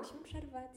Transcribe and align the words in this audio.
Musimy 0.00 0.22
przerwać. 0.22 0.72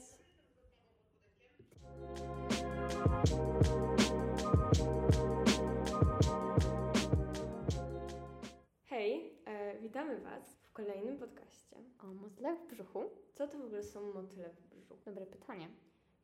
Hej, 8.84 9.38
e, 9.44 9.78
witamy 9.78 10.20
Was 10.20 10.56
w 10.62 10.72
kolejnym 10.72 11.18
podcaście. 11.18 11.76
O 11.98 12.06
motyle 12.06 12.56
w 12.56 12.66
brzuchu? 12.66 13.04
Co 13.34 13.48
to 13.48 13.58
w 13.58 13.64
ogóle 13.64 13.82
są 13.82 14.12
motyle 14.12 14.50
w 14.50 14.60
brzuchu? 14.60 14.96
Dobre 15.04 15.26
pytanie. 15.26 15.68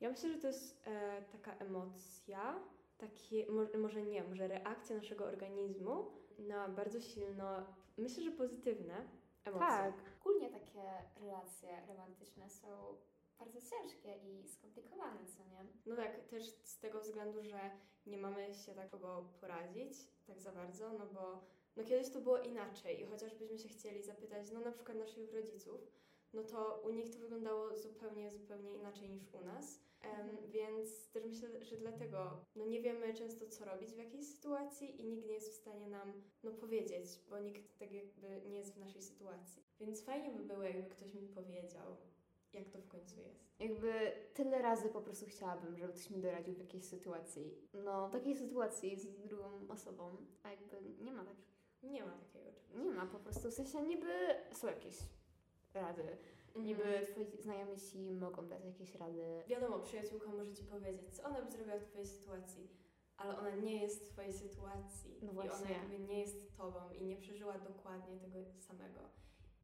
Ja 0.00 0.10
myślę, 0.10 0.32
że 0.32 0.38
to 0.38 0.46
jest 0.46 0.86
e, 0.86 1.22
taka 1.22 1.52
emocja, 1.52 2.60
takie, 2.98 3.46
może, 3.52 3.78
może 3.78 4.02
nie, 4.02 4.24
może 4.24 4.48
reakcja 4.48 4.96
naszego 4.96 5.24
organizmu 5.24 6.10
na 6.38 6.68
bardzo 6.68 7.00
silno, 7.00 7.66
myślę, 7.98 8.22
że 8.22 8.30
pozytywne 8.30 8.94
emocje. 9.44 9.66
Tak. 9.66 9.94
Ogólnie 10.20 10.50
takie 10.50 10.82
relacje 11.20 11.86
romantyczne 11.88 12.50
są 12.50 12.96
bardzo 13.38 13.58
ciężkie 13.60 14.16
i 14.16 14.48
skomplikowane, 14.48 15.26
co 15.26 15.44
nie? 15.44 15.66
No 15.86 15.96
tak, 15.96 16.28
też 16.28 16.44
z 16.64 16.78
tego 16.78 17.00
względu, 17.00 17.42
że 17.42 17.70
nie 18.06 18.18
mamy 18.18 18.54
się 18.54 18.74
tak 18.74 18.90
kogo 18.90 19.24
poradzić 19.40 19.92
tak 20.26 20.40
za 20.40 20.52
bardzo, 20.52 20.92
no 20.92 21.06
bo 21.06 21.44
no 21.76 21.84
kiedyś 21.84 22.12
to 22.12 22.20
było 22.20 22.38
inaczej 22.38 23.00
i 23.00 23.04
chociażbyśmy 23.04 23.58
się 23.58 23.68
chcieli 23.68 24.02
zapytać, 24.02 24.50
no 24.50 24.60
na 24.60 24.72
przykład 24.72 24.98
naszych 24.98 25.34
rodziców, 25.34 25.80
no 26.32 26.42
to 26.42 26.82
u 26.84 26.90
nich 26.90 27.10
to 27.14 27.18
wyglądało 27.18 27.78
zupełnie, 27.78 28.30
zupełnie 28.30 28.74
inaczej 28.74 29.10
niż 29.10 29.34
u 29.34 29.44
nas. 29.44 29.80
Em, 30.02 30.36
Więc 30.50 31.10
też 31.10 31.24
myślę, 31.24 31.48
że 31.64 31.76
dlatego 31.76 32.44
no 32.56 32.66
nie 32.66 32.82
wiemy 32.82 33.14
często, 33.14 33.46
co 33.48 33.64
robić 33.64 33.90
w 33.94 33.98
jakiej 33.98 34.24
sytuacji 34.24 35.00
i 35.00 35.04
nikt 35.04 35.26
nie 35.26 35.34
jest 35.34 35.50
w 35.50 35.60
stanie 35.60 35.88
nam 35.88 36.12
no, 36.42 36.50
powiedzieć, 36.50 37.06
bo 37.30 37.38
nikt 37.38 37.78
tak 37.78 37.92
jakby 37.92 38.42
nie 38.48 38.58
jest 38.58 38.74
w 38.74 38.78
naszej 38.78 39.02
sytuacji. 39.02 39.62
Więc 39.80 40.04
fajnie 40.04 40.30
by 40.30 40.44
było, 40.44 40.62
jakby 40.62 40.90
ktoś 40.90 41.14
mi 41.14 41.28
powiedział, 41.28 41.96
jak 42.52 42.68
to 42.68 42.78
w 42.78 42.88
końcu 42.88 43.20
jest. 43.20 43.50
Jakby 43.60 44.12
tyle 44.34 44.62
razy 44.62 44.88
po 44.88 45.00
prostu 45.00 45.26
chciałabym, 45.26 45.76
żeby 45.76 45.92
ktoś 45.92 46.10
mi 46.10 46.20
doradził 46.20 46.54
w 46.54 46.58
jakiejś 46.58 46.84
sytuacji. 46.84 47.68
No, 47.74 48.10
takiej 48.10 48.36
sytuacji 48.36 48.96
z 48.96 49.26
drugą 49.26 49.68
osobą, 49.68 50.16
a 50.42 50.50
jakby 50.50 50.76
nie 51.04 51.12
ma 51.12 51.24
takich. 51.24 51.50
Nie 51.82 52.04
ma 52.04 52.12
takiego 52.12 52.52
czegoś. 52.52 52.84
Nie 52.84 52.90
ma 52.90 53.06
po 53.06 53.18
prostu, 53.18 53.50
w 53.50 53.54
sensie 53.54 53.82
niby 53.82 54.12
są 54.52 54.66
jakieś 54.66 54.96
rady. 55.74 56.16
Niby 56.56 56.82
Mhm. 56.84 57.06
twoi 57.06 57.26
znajomi 57.42 57.76
ci 57.76 57.98
mogą 58.12 58.48
dać 58.48 58.64
jakieś 58.64 58.94
rady. 58.94 59.42
Wiadomo, 59.46 59.78
przyjaciółka 59.78 60.28
może 60.30 60.54
ci 60.54 60.64
powiedzieć, 60.64 61.14
co 61.16 61.22
ona 61.22 61.42
by 61.42 61.50
zrobiła 61.50 61.78
w 61.78 61.84
twojej 61.84 62.06
sytuacji, 62.06 62.68
ale 63.16 63.38
ona 63.38 63.50
nie 63.50 63.82
jest 63.82 64.04
w 64.04 64.08
twojej 64.12 64.32
sytuacji. 64.32 65.18
No 65.22 65.32
I 65.32 65.38
ona 65.38 65.48
właśnie. 65.48 65.74
jakby 65.74 65.98
nie 65.98 66.20
jest 66.20 66.56
tobą 66.56 66.78
i 67.00 67.04
nie 67.04 67.16
przeżyła 67.16 67.58
dokładnie 67.58 68.16
tego 68.18 68.38
samego. 68.58 69.00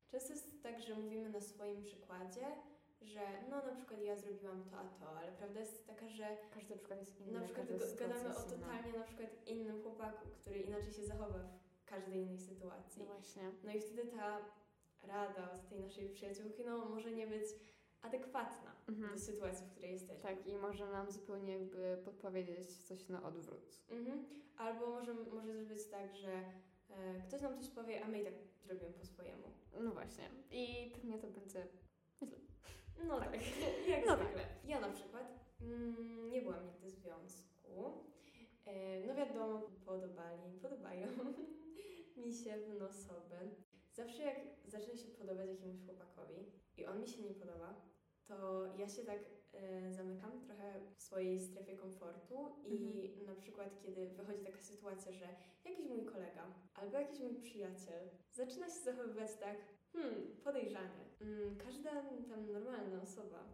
Często 0.08 0.32
jest 0.32 0.62
tak, 0.62 0.82
że 0.82 0.94
mówimy 0.94 1.28
na 1.30 1.40
swoim 1.40 1.82
przykładzie, 1.82 2.46
że 3.02 3.20
no 3.50 3.56
na 3.66 3.72
przykład 3.74 4.00
ja 4.02 4.16
zrobiłam 4.16 4.64
to 4.64 4.76
a 4.78 4.84
to, 4.84 5.08
ale 5.18 5.32
prawda 5.32 5.60
jest 5.60 5.86
taka, 5.86 6.08
że 6.08 6.36
Każdy 6.54 6.74
przykład 6.76 6.98
jest 7.00 7.20
inny. 7.20 7.32
na 7.32 7.40
przykład 7.44 7.66
gadamy 7.98 8.36
o 8.36 8.42
totalnie 8.42 8.92
na 8.98 9.04
przykład 9.04 9.30
innym 9.46 9.82
chłopaku, 9.82 10.28
który 10.40 10.58
inaczej 10.60 10.92
się 10.92 11.04
zachowa 11.06 11.38
w 11.78 11.84
każdej 11.84 12.16
innej 12.22 12.38
sytuacji. 12.38 13.02
No 13.02 13.06
właśnie. 13.14 13.42
No 13.64 13.72
i 13.72 13.80
wtedy 13.80 14.04
ta 14.06 14.38
rada 15.06 15.52
od 15.52 15.68
tej 15.68 15.80
naszej 15.80 16.08
przyjaciółki 16.08 16.64
no 16.64 16.84
może 16.84 17.12
nie 17.12 17.26
być 17.26 17.46
adekwatna 18.02 18.76
Mhm. 18.88 19.12
do 19.12 19.18
sytuacji, 19.18 19.66
w 19.66 19.70
której 19.70 19.92
jesteśmy. 19.92 20.22
Tak, 20.22 20.46
i 20.46 20.56
może 20.56 20.86
nam 20.90 21.10
zupełnie 21.10 21.52
jakby 21.52 21.98
podpowiedzieć 22.04 22.68
coś 22.76 23.08
na 23.08 23.22
odwrót. 23.22 23.78
Mhm. 23.88 24.24
Albo 24.56 24.86
może, 24.90 25.14
może 25.14 25.52
być 25.52 25.86
tak, 25.90 26.16
że 26.16 26.32
e, 26.90 27.22
ktoś 27.28 27.40
nam 27.42 27.56
coś 27.56 27.68
powie, 27.68 28.04
a 28.04 28.08
my 28.08 28.20
i 28.20 28.24
tak 28.24 28.34
zrobimy 28.64 28.92
po 28.92 29.04
swojemu. 29.06 29.42
No 29.80 29.90
właśnie. 29.92 30.30
I 30.50 30.90
pewnie 30.94 31.18
to 31.18 31.26
będzie 31.26 31.66
No 33.04 33.18
Tak. 33.20 33.32
tak, 33.32 33.40
jak 33.88 34.06
No 34.06 34.16
zwykle. 34.16 34.42
Ja 34.64 34.80
na 34.80 34.88
przykład 34.88 35.40
mm, 35.60 36.30
nie 36.30 36.42
byłam 36.42 36.66
nigdy 36.66 36.86
w 36.86 36.90
związku. 36.90 38.00
E, 38.66 39.06
no 39.06 39.14
wiadomo, 39.14 39.62
podobali, 39.86 40.58
podobają 40.62 41.06
mi 42.16 42.32
się 42.34 42.50
pewne 42.50 42.86
osoby. 42.88 43.36
Zawsze 43.96 44.22
jak 44.22 44.36
zacznę 44.66 44.96
się 44.96 45.08
podobać 45.08 45.48
jakiemuś 45.48 45.80
chłopakowi 45.86 46.52
i 46.76 46.86
on 46.86 47.00
mi 47.00 47.08
się 47.08 47.22
nie 47.22 47.34
podoba, 47.34 47.74
to 48.26 48.66
ja 48.78 48.88
się 48.88 49.02
tak 49.02 49.20
e, 49.52 49.92
zamykam 49.92 50.40
trochę 50.40 50.80
w 50.96 51.02
swojej 51.02 51.40
strefie 51.40 51.76
komfortu 51.76 52.56
i 52.64 53.10
na 53.26 53.34
przykład 53.34 53.82
kiedy 53.82 54.06
wychodzi 54.06 54.44
taka 54.44 54.60
sytuacja, 54.60 55.12
że 55.12 55.26
jakiś 55.64 55.86
mój 55.88 56.04
kolega 56.04 56.46
albo 56.74 56.98
jakiś 56.98 57.20
mój 57.20 57.34
przyjaciel 57.34 58.08
zaczyna 58.32 58.66
się 58.66 58.80
zachowywać 58.84 59.30
tak, 59.40 59.56
hmm, 59.92 60.36
podejrzanie. 60.44 61.04
Mm, 61.20 61.56
każda 61.56 61.90
tam 62.02 62.52
normalna 62.52 63.02
osoba 63.02 63.44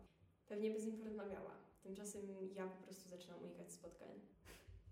pewnie 0.47 0.71
by 0.71 0.81
z 0.81 0.87
nim 0.87 0.99
porozmawiała. 0.99 1.57
Tymczasem 1.83 2.21
ja 2.55 2.67
po 2.67 2.83
prostu 2.83 3.09
zaczynam 3.09 3.43
unikać 3.43 3.73
spotkań. 3.73 4.21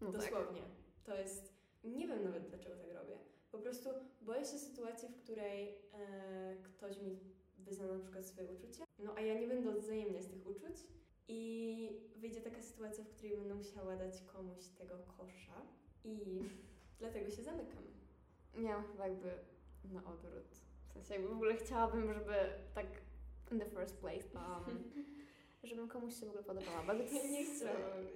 no 0.01 0.13
tak. 0.13 0.21
Dosłownie. 0.21 0.63
To 1.05 1.15
jest. 1.15 1.61
Nie 1.85 2.09
wiem 2.09 2.25
nawet 2.25 2.49
dlaczego 2.49 2.77
tak 2.77 2.93
robię. 2.93 3.19
Po 3.53 3.59
prostu 3.59 3.89
boję 4.23 4.41
się 4.41 4.59
sytuacji, 4.59 5.09
w 5.09 5.23
której 5.23 5.69
e, 5.93 6.57
ktoś 6.63 6.99
mi 6.99 7.19
wyzna 7.59 7.87
na 7.87 7.99
przykład 7.99 8.27
swoje 8.27 8.49
uczucie, 8.53 8.85
no 8.99 9.15
a 9.17 9.21
ja 9.21 9.41
nie 9.41 9.47
będę 9.49 9.71
odwzajemniać 9.71 10.27
tych 10.27 10.47
uczuć 10.47 10.77
i 11.29 12.03
wyjdzie 12.17 12.41
taka 12.41 12.63
sytuacja, 12.63 13.05
w 13.05 13.09
której 13.09 13.37
będę 13.37 13.55
musiała 13.55 13.97
dać 13.97 14.23
komuś 14.23 14.67
tego 14.79 14.95
kosza 14.99 15.63
i 16.05 16.41
dlatego 17.01 17.31
się 17.31 17.43
zamykam. 17.43 17.83
Miałam 18.55 18.85
chyba 18.85 19.07
jakby 19.09 19.31
na 19.85 20.05
odwrót. 20.05 20.45
W 20.89 20.93
sensie 20.93 21.15
jakby 21.15 21.29
w 21.29 21.33
ogóle 21.33 21.57
chciałabym, 21.57 22.15
żeby 22.15 22.35
tak 22.75 22.87
in 23.53 23.59
the 23.61 23.67
first 23.67 23.97
place, 23.97 24.29
um, 24.35 24.83
żebym 25.65 25.89
komuś 25.89 26.15
się 26.21 26.27
w 26.27 26.29
ogóle 26.29 26.45
podobała. 26.45 26.83
Bo 26.87 26.93
Nie 26.93 27.41
jest- 27.41 27.63
chciałabym. 27.65 28.07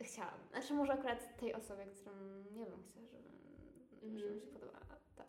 Chciałam. 0.00 0.40
Znaczy 0.50 0.74
może 0.74 0.92
akurat 0.92 1.40
tej 1.40 1.54
osobie, 1.54 1.86
którą 1.86 2.12
nie 2.52 2.66
wiem, 2.66 2.82
chcę, 2.90 3.00
żeby, 3.06 3.28
Mhm. 4.02 4.18
żeby 4.18 4.34
mi 4.34 4.40
się 4.40 4.46
podobała. 4.46 4.78
Tak. 5.16 5.26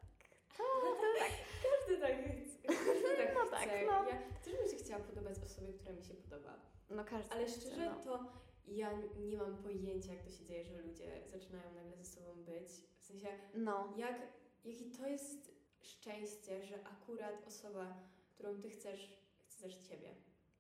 Każdy 1.64 1.98
tak 2.02 2.16
chce. 2.24 2.68
Każdy 2.68 3.18
tak 3.18 3.34
No 3.36 3.42
chce. 3.46 3.52
tak, 3.52 3.70
no. 3.88 4.10
Ja 4.10 4.18
też 4.44 4.54
bym 4.56 4.68
się 4.70 4.76
chciała 4.78 5.04
podobać 5.04 5.38
osobie, 5.46 5.74
która 5.74 5.96
mi 5.96 6.04
się 6.04 6.14
podoba. 6.14 6.60
No 6.90 7.06
każdy 7.06 7.32
Ale 7.34 7.46
chce, 7.46 7.62
szczerze 7.62 7.86
no. 7.86 8.04
to 8.04 8.26
ja 8.68 8.92
nie 9.20 9.38
mam 9.38 9.58
pojęcia, 9.58 10.14
jak 10.14 10.24
to 10.24 10.30
się 10.30 10.46
dzieje, 10.46 10.66
że 10.66 10.82
ludzie 10.82 11.22
zaczynają 11.32 11.74
nagle 11.74 11.96
ze 11.98 12.06
sobą 12.06 12.34
być. 12.44 12.70
W 13.02 13.06
sensie, 13.06 13.28
No. 13.54 13.94
jak, 13.98 14.22
jakie 14.66 14.86
to 14.98 15.08
jest 15.08 15.52
szczęście, 15.82 16.64
że 16.64 16.76
akurat 16.84 17.48
osoba, 17.48 17.98
którą 18.34 18.62
ty 18.62 18.70
chcesz, 18.70 19.18
chce 19.48 19.64
też 19.64 19.76
ciebie. 19.78 20.16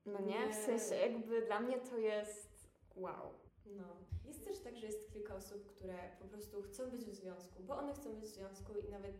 No 0.05 0.19
nie? 0.21 0.39
Nie. 0.45 0.49
W 0.53 0.55
sensie 0.55 0.95
jakby 0.95 1.41
dla 1.41 1.59
mnie 1.59 1.77
to 1.79 1.97
jest 1.97 2.69
wow. 2.95 3.33
No. 3.69 3.83
Jest 4.25 4.45
też 4.45 4.59
tak, 4.59 4.77
że 4.77 4.85
jest 4.85 5.13
kilka 5.13 5.35
osób, 5.35 5.65
które 5.65 5.97
po 6.19 6.25
prostu 6.27 6.61
chcą 6.61 6.89
być 6.89 7.01
w 7.05 7.13
związku, 7.15 7.63
bo 7.63 7.77
one 7.77 7.93
chcą 7.93 8.13
być 8.13 8.23
w 8.25 8.33
związku 8.33 8.73
i 8.79 8.89
nawet 8.89 9.13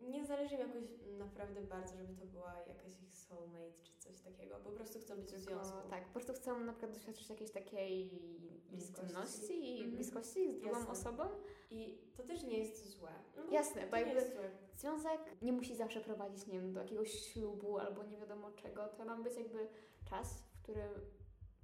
nie 0.00 0.26
zależy 0.26 0.54
im 0.54 0.60
jakoś 0.60 0.82
naprawdę 1.18 1.60
bardzo, 1.62 1.96
żeby 1.96 2.14
to 2.14 2.26
była 2.26 2.54
jakaś 2.68 3.02
ich 3.02 3.16
soulmate 3.16 3.72
czy 3.82 3.92
coś 3.98 4.20
takiego. 4.20 4.56
Po 4.56 4.70
prostu 4.70 4.98
chcą 5.00 5.16
być 5.16 5.32
w 5.32 5.38
związku. 5.38 5.88
tak, 5.90 6.04
po 6.06 6.12
prostu 6.12 6.32
chcę 6.32 6.58
na 6.58 6.72
przykład 6.72 6.92
doświadczyć 6.92 7.28
jakiejś 7.30 7.50
takiej 7.50 8.10
Bliskości. 8.70 9.68
i 9.70 9.76
Mhm. 9.76 9.90
bliskości 9.96 10.52
z 10.52 10.60
drugą 10.60 10.76
Jasne. 10.78 10.92
osobą. 10.92 11.24
I 11.70 11.98
to 12.16 12.22
też 12.22 12.42
nie 12.42 12.58
jest 12.58 12.86
złe. 12.90 13.12
No, 13.36 13.42
Jasne, 13.52 13.86
bo 13.90 13.96
jakby-. 13.96 14.50
Związek 14.76 15.20
nie 15.42 15.52
musi 15.52 15.74
zawsze 15.76 16.00
prowadzić, 16.00 16.46
nie 16.46 16.60
wiem, 16.60 16.72
do 16.72 16.80
jakiegoś 16.80 17.12
ślubu 17.12 17.78
albo 17.78 18.02
nie 18.04 18.16
wiadomo 18.18 18.50
czego. 18.50 18.88
To 18.88 19.04
ma 19.04 19.16
być 19.22 19.36
jakby 19.36 19.68
czas, 20.10 20.34
w 20.38 20.62
którym 20.62 20.90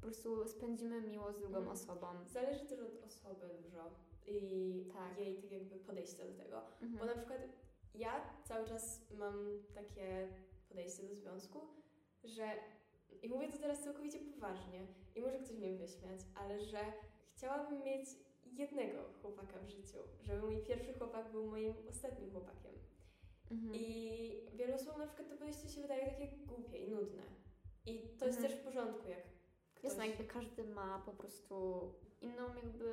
po 0.02 0.06
prostu 0.06 0.48
spędzimy 0.48 1.00
miło 1.00 1.32
z 1.32 1.38
drugą 1.38 1.56
Mhm. 1.58 1.68
osobą. 1.76 2.06
Zależy 2.26 2.66
też 2.66 2.80
od 2.80 3.04
osoby 3.06 3.46
dużo 3.62 3.90
i 4.26 4.90
Tak. 4.92 5.18
jej 5.18 5.36
tak 5.42 5.52
jakby 5.52 5.76
podejścia 5.76 6.24
do 6.26 6.32
tego. 6.44 6.62
Bo 6.80 6.86
Mhm. 6.86 7.06
na 7.06 7.14
przykład 7.14 7.40
ja 7.94 8.20
cały 8.44 8.66
czas 8.68 9.00
mam 9.18 9.46
takie 9.74 10.28
podejście 10.68 11.02
do 11.02 11.14
związku, 11.14 11.60
że 12.24 12.48
i 13.22 13.28
mówię 13.28 13.48
to 13.52 13.58
teraz 13.58 13.80
całkowicie 13.84 14.18
poważnie 14.18 14.86
i 15.14 15.20
może 15.20 15.38
ktoś 15.38 15.56
mnie 15.56 15.72
wyśmiać, 15.72 16.20
ale 16.34 16.60
że 16.60 16.78
chciałabym 17.36 17.82
mieć 17.84 18.08
jednego 18.52 18.98
chłopaka 19.22 19.58
w 19.58 19.68
życiu, 19.68 19.98
żeby 20.22 20.42
mój 20.42 20.62
pierwszy 20.62 20.92
chłopak 20.94 21.32
był 21.32 21.46
moim 21.46 21.74
ostatnim 21.90 22.30
chłopakiem. 22.30 22.72
Mhm. 23.50 23.74
I 23.74 24.46
wielu 24.54 24.74
osobom 24.74 24.98
na 25.00 25.06
przykład 25.06 25.28
to 25.28 25.36
podejście 25.36 25.68
się 25.68 25.82
wydaje 25.82 26.06
takie 26.10 26.28
głupie 26.46 26.78
i 26.78 26.90
nudne. 26.90 27.22
I 27.86 27.98
to 28.18 28.26
jest 28.26 28.38
Mhm. 28.38 28.42
też 28.52 28.60
w 28.60 28.64
porządku, 28.64 29.08
jak 29.08 29.22
ktoś... 29.82 29.90
Jasne, 29.90 30.08
jakby 30.08 30.24
każdy 30.24 30.64
ma 30.64 30.98
po 31.06 31.12
prostu 31.12 31.82
inną 32.20 32.54
jakby 32.54 32.92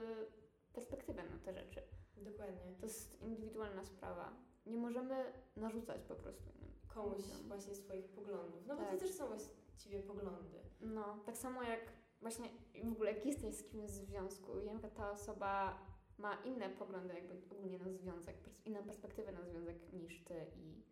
perspektywę 0.74 1.24
na 1.24 1.38
te 1.40 1.54
rzeczy. 1.54 1.82
Dokładnie. 2.18 2.76
To 2.80 2.86
jest 2.86 3.22
indywidualna 3.22 3.84
sprawa. 3.84 4.34
Nie 4.66 4.78
możemy 4.78 5.34
narzucać 5.56 6.02
po 6.02 6.16
prostu 6.16 6.50
innym. 6.56 6.72
Komuś 6.88 7.18
ludziom. 7.18 7.48
właśnie 7.48 7.76
swoich 7.76 8.10
poglądów. 8.10 8.68
No 8.68 8.76
bo 8.76 8.82
Tak. 8.82 8.92
to 8.92 8.98
też 8.98 9.12
są 9.14 9.28
właściwie 9.28 10.00
poglądy. 10.00 10.60
No, 10.82 11.20
tak 11.26 11.38
samo 11.38 11.64
jak 11.64 11.80
właśnie 12.22 12.50
w 12.84 12.92
ogóle 12.92 13.14
jak 13.14 13.26
jesteś 13.26 13.56
z 13.56 13.64
kimś 13.64 13.92
w 13.92 14.06
związku 14.06 14.60
i 14.60 14.66
na 14.66 14.72
przykład 14.72 14.96
ta 14.96 15.12
osoba 15.12 15.80
ma 16.18 16.34
inne 16.46 16.70
poglądy 16.70 17.14
jakby 17.14 17.34
ogólnie 17.56 17.80
na 17.80 17.90
związek, 17.90 18.36
inną 18.66 18.84
perspektywę 18.84 19.32
na 19.32 19.44
związek 19.44 19.94
niż 19.94 20.24
ty 20.24 20.46
i 20.56 20.84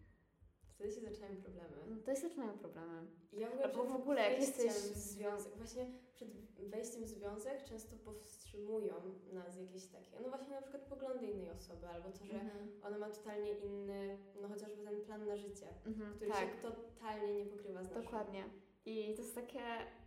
Wtedy 0.77 0.91
się 0.93 1.01
zaczynają 1.01 1.35
problemy. 1.41 1.75
No 1.89 1.95
to 2.05 2.15
się 2.15 2.21
zaczynają 2.21 2.57
problemy. 2.57 3.07
Ja 3.33 3.49
w 3.49 3.53
ogóle, 3.53 3.65
Albo 3.65 3.83
w 3.83 3.95
ogóle 3.95 4.21
jak 4.31 4.39
jesteś- 4.41 4.71
w 4.71 4.97
związek, 4.97 5.55
właśnie 5.55 5.85
przed 6.13 6.29
wejściem 6.69 7.03
w 7.03 7.07
związek 7.07 7.63
często 7.63 7.95
powstrzymują 8.05 8.93
nas 9.33 9.57
jakieś 9.57 9.85
takie, 9.85 10.19
no 10.21 10.29
właśnie 10.29 10.49
na 10.55 10.61
przykład 10.61 10.83
poglądy 10.83 11.25
innej 11.25 11.49
osoby, 11.51 11.87
albo 11.87 12.09
to, 12.11 12.25
że 12.25 12.33
Mhm. 12.33 12.71
ona 12.83 12.97
ma 12.97 13.09
totalnie 13.09 13.51
inny, 13.59 14.17
no 14.41 14.47
chociażby 14.47 14.83
ten 14.83 15.01
plan 15.01 15.25
na 15.27 15.37
życie, 15.37 15.67
Mhm, 15.85 16.13
który 16.15 16.31
tak, 16.31 16.39
się 16.39 16.55
totalnie 16.61 17.35
nie 17.35 17.45
pokrywa 17.45 17.83
z 17.83 17.87
naszym. 17.89 18.03
dokładnie. 18.03 18.43
I 18.85 19.15
to 19.15 19.21
jest 19.21 19.35
takie, 19.35 19.63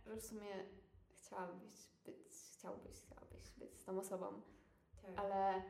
że 0.07 0.15
w 0.17 0.21
sumie 0.25 0.51
chciałabyś 1.15 1.89
być, 2.05 2.27
chciałbyś, 2.57 2.97
chciałabyś 3.01 3.51
być 3.57 3.77
z 3.79 3.83
tą 3.85 3.99
osobą, 3.99 4.41
Tak. 5.01 5.11
ale 5.19 5.61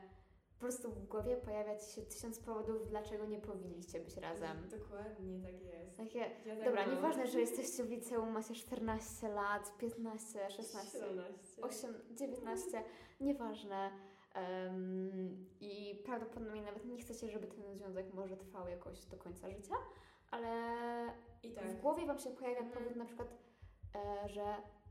prostu 0.62 0.90
w 0.90 1.06
głowie 1.06 1.36
pojawia 1.36 1.76
ci 1.78 1.92
się 1.92 2.02
tysiąc 2.02 2.38
powodów, 2.38 2.88
dlaczego 2.88 3.26
nie 3.26 3.38
powinniście 3.38 4.00
być 4.00 4.16
razem. 4.16 4.68
Dokładnie 4.68 5.40
tak 5.42 5.62
jest. 5.62 5.96
Takie, 5.96 6.18
Ja 6.18 6.56
tak 6.56 6.64
dobra, 6.64 6.86
mam. 6.86 6.94
nieważne, 6.94 7.26
że 7.26 7.40
jesteście 7.40 7.84
w 7.84 7.90
liceum, 7.90 8.30
macie 8.30 8.54
14 8.54 9.28
lat, 9.28 9.78
15, 9.78 10.50
16, 10.50 10.98
17. 10.98 11.62
8, 11.62 11.94
19, 12.10 12.82
nieważne. 13.20 13.90
Em, 14.34 15.46
I 15.60 16.02
prawdopodobnie 16.04 16.62
nawet 16.62 16.84
nie 16.84 16.98
chcecie, 16.98 17.28
żeby 17.28 17.46
ten 17.46 17.74
związek 17.74 18.14
może 18.14 18.36
trwał 18.36 18.68
jakoś 18.68 19.04
do 19.06 19.16
końca 19.16 19.50
życia, 19.50 19.74
ale 20.30 20.48
tak. 21.54 21.66
w 21.66 21.80
głowie 21.80 22.06
Wam 22.06 22.18
się 22.18 22.30
pojawia 22.30 22.58
Mhm. 22.60 22.72
powód 22.84 22.96
na 22.96 23.04
przykład, 23.04 23.28
e, 24.24 24.28
że 24.28 24.44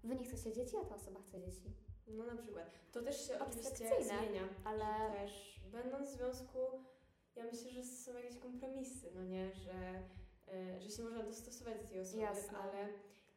Wy 0.04 0.16
nie 0.16 0.24
chcecie 0.24 0.52
dzieci, 0.54 0.78
a 0.78 0.86
ta 0.86 0.96
osoba 0.96 1.20
chce 1.20 1.40
dzieci. 1.42 1.62
No 2.08 2.26
na 2.26 2.36
przykład. 2.36 2.72
To 2.92 3.02
też 3.02 3.28
się 3.28 3.40
oczywiście 3.40 4.04
zmienia. 4.04 4.42
ale- 4.66 5.12
też 5.18 5.61
będąc 5.72 6.10
w 6.10 6.14
związku, 6.14 6.60
ja 7.36 7.44
myślę, 7.44 7.72
że 7.72 7.84
są 7.84 8.14
jakieś 8.14 8.38
kompromisy, 8.38 9.12
no 9.16 9.24
nie? 9.24 9.52
Że, 9.54 10.04
e, 10.54 10.82
że 10.82 10.90
się 10.90 11.04
można 11.04 11.24
dostosować 11.24 11.82
do 11.82 11.88
tej 11.88 12.00
osoby, 12.00 12.22
Jasne. 12.22 12.58
ale 12.58 12.88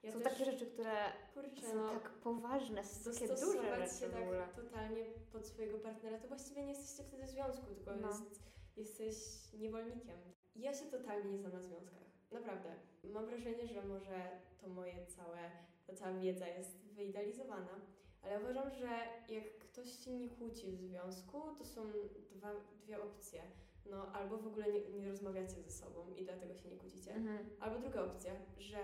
ja 0.03 0.13
Są 0.13 0.21
takie 0.21 0.45
rzeczy, 0.45 0.67
które 0.67 0.95
kurczę, 1.35 1.67
są 1.67 1.75
no, 1.75 1.89
tak 1.89 2.11
poważne, 2.11 2.85
są 2.85 3.13
takie 3.13 3.29
duże 3.29 3.77
rzeczy 3.77 4.01
się 4.01 4.11
tak 4.11 4.55
totalnie 4.55 5.05
pod 5.33 5.47
swojego 5.47 5.79
partnera, 5.79 6.19
to 6.19 6.29
właściwie 6.29 6.63
nie 6.63 6.69
jesteście 6.73 7.05
wtedy 7.05 7.23
w 7.27 7.31
związku, 7.31 7.67
tylko 7.75 7.97
No. 7.97 8.09
jest, 8.09 8.41
jesteś 8.77 9.17
niewolnikiem. 9.53 10.19
Ja 10.57 10.75
się 10.75 10.87
totalnie 10.87 11.31
nie 11.31 11.39
znam 11.39 11.53
na 11.53 11.63
związkach. 11.63 12.05
Naprawdę. 12.31 12.75
Mam 13.05 13.27
wrażenie, 13.27 13.67
że 13.67 13.83
może 13.83 14.31
to 14.61 14.69
moje 14.69 15.07
całe, 15.07 15.51
ta 15.87 15.95
cała 15.95 16.13
wiedza 16.19 16.49
jest 16.49 16.85
wyidealizowana, 16.93 17.81
ale 18.23 18.41
uważam, 18.41 18.71
że 18.71 18.89
jak 19.29 19.64
ktoś 19.75 20.05
się 20.05 20.13
nie 20.13 20.29
kłóci 20.29 20.73
w 20.73 20.77
związku, 20.81 21.41
to 21.59 21.65
są 21.65 21.83
dwa, 22.31 22.51
dwie 22.83 23.03
opcje. 23.03 23.43
No, 23.91 24.07
albo 24.13 24.39
w 24.39 24.47
ogóle 24.47 24.73
nie, 24.73 24.81
nie 24.89 25.09
rozmawiacie 25.11 25.63
ze 25.63 25.71
sobą 25.71 26.15
i 26.17 26.25
dlatego 26.25 26.55
się 26.55 26.69
nie 26.69 26.77
kłócicie, 26.77 27.15
Mhm. 27.15 27.39
albo 27.61 27.79
druga 27.79 28.03
opcja, 28.05 28.33
że 28.59 28.79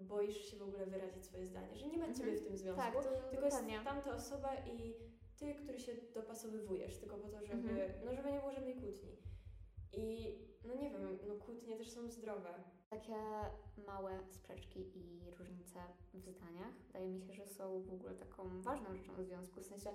boisz 0.00 0.36
się 0.50 0.56
w 0.56 0.62
ogóle 0.62 0.86
wyrazić 0.86 1.24
swoje 1.24 1.46
zdanie, 1.46 1.76
że 1.76 1.86
nie 1.88 1.98
ma 1.98 2.06
ciebie 2.06 2.32
Mhm. 2.32 2.38
w 2.38 2.46
tym 2.46 2.56
związku, 2.56 2.82
Tak, 2.82 2.94
to 2.94 3.02
tylko 3.02 3.44
jest 3.46 3.56
dokładnie. 3.56 3.80
tamta 3.84 4.14
osoba 4.14 4.54
i 4.54 4.94
ty, 5.36 5.54
który 5.54 5.78
się 5.78 5.92
dopasowywujesz, 6.14 6.96
tylko 6.98 7.16
po 7.18 7.28
to, 7.28 7.46
żeby, 7.46 7.68
Mhm. 7.70 7.90
no, 8.04 8.14
żeby 8.14 8.32
nie 8.32 8.38
było 8.40 8.52
żadnej 8.52 8.74
kłótni. 8.76 9.16
I 9.92 10.34
no 10.64 10.74
nie 10.74 10.90
wiem, 10.90 11.18
no 11.28 11.34
kłótnie 11.34 11.76
też 11.76 11.90
są 11.90 12.10
zdrowe. 12.10 12.54
Takie 12.90 13.16
małe 13.86 14.18
sprzeczki 14.30 14.80
i 14.98 15.30
różnice 15.38 15.80
w 16.14 16.30
zdaniach 16.30 16.72
wydaje 16.86 17.08
mi 17.08 17.20
się, 17.20 17.32
że 17.32 17.46
są 17.46 17.82
w 17.82 17.92
ogóle 17.92 18.14
taką 18.14 18.62
ważną 18.62 18.94
rzeczą 18.94 19.12
w 19.14 19.24
związku. 19.24 19.60
W 19.60 19.64
sensie 19.64 19.90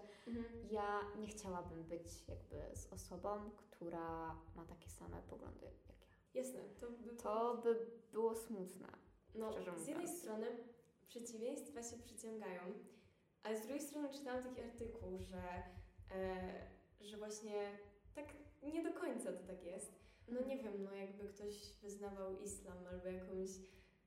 ja 0.71 1.01
nie 1.19 1.27
chciałabym 1.27 1.83
być 1.83 2.27
jakby 2.27 2.75
z 2.75 2.93
osobą, 2.93 3.51
która 3.57 4.35
ma 4.55 4.65
takie 4.65 4.89
same 4.89 5.21
poglądy 5.21 5.65
jak 5.65 5.89
ja. 5.89 5.95
Jasne, 6.33 6.59
to 6.79 6.91
by 6.91 7.15
To 7.15 7.57
by 7.63 7.87
było 8.11 8.35
smutne. 8.35 8.87
no, 9.35 9.51
z 9.77 9.87
jednej 9.87 10.07
strony 10.07 10.45
przeciwieństwa 11.07 11.83
się 11.83 11.97
przyciągają, 11.97 12.61
ale 13.43 13.57
z 13.57 13.61
drugiej 13.61 13.81
strony 13.81 14.09
czytałam 14.09 14.43
taki 14.43 14.61
artykuł, 14.61 15.19
że, 15.19 15.43
e, 16.11 16.67
że 17.01 17.17
właśnie 17.17 17.77
tak 18.15 18.25
nie 18.63 18.83
do 18.83 18.93
końca 18.93 19.31
to 19.33 19.43
tak 19.47 19.63
jest. 19.63 19.93
No 20.27 20.41
nie 20.41 20.57
wiem, 20.57 20.83
no 20.83 20.93
jakby 20.93 21.27
ktoś 21.27 21.73
wyznawał 21.81 22.41
islam 22.41 22.77
albo 22.91 23.07
jakąś 23.07 23.49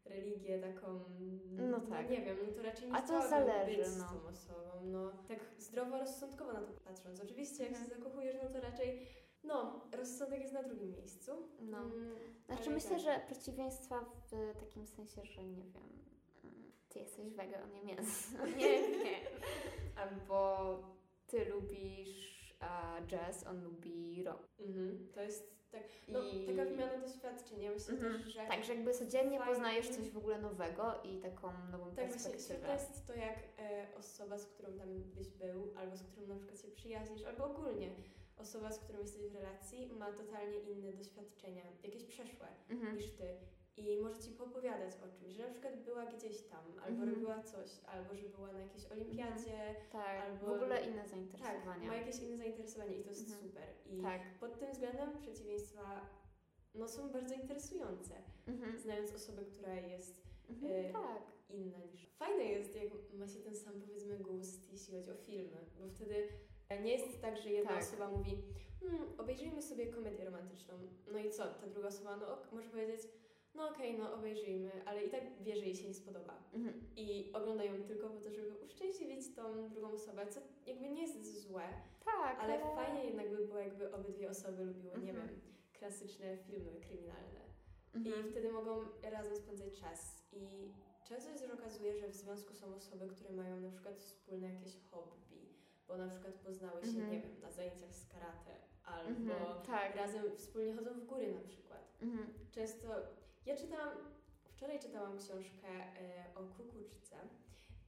religię 0.05 0.59
taką, 0.59 1.05
No 1.51 1.81
tak. 1.81 2.11
nie 2.11 2.21
wiem, 2.23 2.37
no 2.47 2.53
to 2.53 2.63
raczej 2.63 2.89
nie 2.91 2.95
A 2.97 3.03
to 3.03 3.29
zależy, 3.29 3.77
być 3.79 3.87
z 3.87 3.99
no. 3.99 4.05
tą 4.09 4.27
osobą, 4.29 4.71
no 4.85 5.13
tak 5.29 5.39
zdroworozsądkowo 5.59 6.53
na 6.53 6.61
to 6.63 6.73
patrząc. 6.73 7.21
Oczywiście 7.21 7.65
jak 7.65 7.77
się 7.77 7.85
zakochujesz, 7.85 8.37
no 8.43 8.49
to 8.51 8.61
raczej, 8.61 9.07
no, 9.45 9.81
rozsądek 9.93 10.41
jest 10.41 10.53
na 10.55 10.63
drugim 10.63 10.91
miejscu. 10.93 11.33
No. 11.61 11.79
Mm, 11.79 12.17
Znaczy 12.47 12.71
myślę, 12.71 12.91
tak. 12.91 13.01
że 13.01 13.21
przeciwieństwa 13.27 14.05
w 14.31 14.61
takim 14.61 14.87
sensie, 14.87 15.25
że 15.25 15.45
nie 15.45 15.63
wiem, 15.65 16.05
mm, 16.45 16.73
ty 16.89 16.99
jesteś 16.99 17.31
wege, 17.31 17.63
on 17.65 17.73
nie 17.77 17.83
mięso. 17.83 18.47
Nie 18.57 18.83
wiem. 18.89 19.33
Albo 19.97 20.79
ty 21.27 21.45
lubisz 21.45 22.40
a, 22.61 23.01
jazz, 23.07 23.47
on 23.47 23.65
lubi 23.65 24.23
rock. 24.25 24.49
Mhm, 24.61 25.09
to 25.15 25.23
jest 25.23 25.61
tak, 25.71 25.83
no, 26.09 26.23
I- 26.23 26.47
taka 26.47 26.65
wymiana 26.65 26.99
doświadczeń. 26.99 27.63
Ja 27.63 27.71
myślę 27.71 27.95
Mhm. 27.95 28.23
też, 28.23 28.33
że 28.35 28.47
Tak, 28.47 28.65
że 28.65 28.75
jakby 28.75 28.93
codziennie 28.95 29.39
Fajnie. 29.39 29.55
poznajesz 29.55 29.89
coś 29.89 30.11
w 30.11 30.17
ogóle 30.19 30.39
nowego 30.41 30.95
i 31.05 31.17
taką 31.21 31.49
nową 31.73 31.85
tak 31.85 31.95
właśnie 31.95 32.11
perspektywę. 32.11 32.45
świetne 32.45 32.73
jest 32.73 33.07
to, 33.07 33.15
jak 33.15 33.39
e, 33.59 33.87
osoba, 33.99 34.39
z 34.39 34.47
którą 34.47 34.73
tam 34.79 34.89
byś 35.03 35.29
był, 35.29 35.73
albo 35.77 35.97
z 35.97 36.03
którą 36.03 36.27
na 36.27 36.37
przykład 36.37 36.61
się 36.61 36.69
przyjaźnisz, 36.69 37.23
albo 37.25 37.45
ogólnie 37.45 37.91
osoba, 38.39 38.71
z 38.71 38.79
którą 38.79 38.99
jesteś 38.99 39.23
w 39.27 39.35
relacji, 39.35 39.93
ma 39.93 40.13
totalnie 40.13 40.59
inne 40.59 40.93
doświadczenia, 40.93 41.63
jakieś 41.83 42.05
przeszłe 42.05 42.49
Mhm. 42.71 42.97
niż 42.97 43.07
ty. 43.11 43.37
I 43.77 43.97
może 43.97 44.19
ci 44.23 44.31
poopowiadać 44.31 44.95
o 44.97 45.19
czymś, 45.19 45.33
że 45.35 45.43
na 45.47 45.51
przykład 45.51 45.77
była 45.85 46.07
gdzieś 46.07 46.43
tam, 46.43 46.65
albo 46.85 46.89
Mhm. 47.03 47.11
robiła 47.11 47.43
coś, 47.43 47.71
albo 47.87 48.15
że 48.15 48.29
była 48.29 48.53
na 48.53 48.59
jakiejś 48.61 48.85
olimpiadzie. 48.87 49.75
Tak, 49.93 50.21
albo- 50.21 50.47
w 50.47 50.51
ogóle 50.63 50.81
inne 50.87 50.99
Tak, 51.03 51.09
zainteresowania. 51.09 51.87
ma 51.89 51.95
jakieś 51.97 52.19
inne 52.21 52.37
zainteresowanie 52.37 52.97
i 52.97 53.03
to 53.03 53.09
jest 53.11 53.23
Mhm. 53.29 53.41
super. 53.49 53.65
I 53.87 54.03
Tak. 54.03 54.21
pod 54.41 54.59
tym 54.59 54.73
względem 54.73 55.19
przeciwieństwa 55.19 56.07
no, 56.75 56.89
są 56.89 57.11
bardzo 57.13 57.35
interesujące. 57.35 58.15
Mhm. 58.47 58.79
Znając 58.79 59.15
osobę, 59.15 59.43
która 59.45 59.75
jest 59.75 60.27
Mhm. 60.51 60.73
e, 60.87 60.93
Tak. 60.93 61.23
inna 61.51 61.79
niż. 61.79 62.07
Fajne 62.19 62.45
jest, 62.45 62.75
jak 62.75 62.89
ma 63.13 63.27
się 63.29 63.39
ten 63.41 63.57
sam 63.57 63.81
powiedzmy 63.81 64.19
gust, 64.19 64.73
jeśli 64.73 64.95
chodzi 64.95 65.11
o 65.11 65.15
filmy, 65.15 65.57
bo 65.81 65.89
wtedy 65.89 66.29
nie 66.83 66.93
jest 66.97 67.21
tak, 67.23 67.37
że 67.37 67.51
jedna 67.51 67.71
Tak. 67.71 67.83
osoba 67.83 68.09
mówi, 68.11 68.43
hmm, 68.81 69.03
obejrzyjmy 69.19 69.63
sobie 69.63 69.87
komedię 69.87 70.25
romantyczną. 70.25 70.75
No 71.13 71.19
i 71.19 71.31
co? 71.31 71.45
Ta 71.55 71.67
druga 71.67 71.89
osoba 71.89 72.17
no, 72.17 72.33
ok, 72.35 72.53
może 72.53 72.69
powiedzieć, 72.71 73.01
no 73.55 73.69
okej, 73.69 73.99
no 73.99 74.15
obejrzyjmy, 74.15 74.71
ale 74.85 75.05
i 75.05 75.11
tak 75.11 75.21
wie, 75.43 75.57
że 75.57 75.65
jej 75.67 75.75
się 75.77 75.89
nie 75.89 75.95
spodoba. 75.95 76.43
Mhm. 76.55 76.81
I 76.97 77.33
oglądają 77.33 77.83
tylko 77.83 78.09
po 78.11 78.21
to, 78.21 78.31
żeby 78.31 78.55
uszczęśliwić 78.65 79.35
tą 79.35 79.69
drugą 79.69 79.93
osobę, 79.93 80.27
co 80.27 80.41
jakby 80.67 80.89
nie 80.89 81.03
jest 81.03 81.43
złe, 81.43 81.69
Tak, 82.05 82.41
ale 82.41 82.59
fajnie 82.59 83.05
jednak 83.05 83.31
by 83.37 83.47
było, 83.47 83.59
jakby 83.59 83.93
obydwie 83.93 84.31
osoby 84.31 84.65
lubiły, 84.65 84.99
nie 84.99 85.11
Mhm. 85.11 85.29
wiem, 85.29 85.41
klasyczne 85.73 86.37
filmy 86.37 86.81
kryminalne. 86.81 87.41
Mhm. 87.95 88.27
I 88.27 88.31
wtedy 88.31 88.53
mogą 88.53 88.85
razem 89.03 89.37
spędzać 89.37 89.81
czas. 89.81 90.25
I 90.33 90.73
często 91.05 91.39
się 91.47 91.53
okazuje, 91.53 91.97
że 91.97 92.09
w 92.09 92.15
związku 92.15 92.55
są 92.55 92.75
osoby, 92.75 93.07
które 93.09 93.31
mają 93.31 93.61
na 93.61 93.71
przykład 93.71 93.99
wspólne 93.99 94.49
jakieś 94.55 94.77
hobby, 94.91 95.49
bo 95.89 95.97
na 95.97 96.09
przykład 96.09 96.35
poznały 96.35 96.83
się, 96.83 96.89
Mhm. 96.89 97.11
nie 97.13 97.21
wiem, 97.21 97.41
na 97.41 97.51
zajęciach 97.51 97.95
z 97.95 98.07
karate, 98.09 98.51
albo 98.85 99.11
Mhm. 99.11 99.63
Tak. 99.67 99.97
razem 99.97 100.37
wspólnie 100.37 100.75
chodzą 100.75 100.91
w 101.01 101.05
góry 101.05 101.35
na 101.35 101.41
przykład. 101.41 101.97
Mhm. 102.03 102.27
Często, 102.51 102.89
ja 103.51 103.57
czytałam, 103.57 103.89
wczoraj 104.45 104.79
czytałam 104.79 105.19
książkę 105.19 105.69
e, 105.69 106.25
o 106.35 106.41
kukuczce 106.57 107.17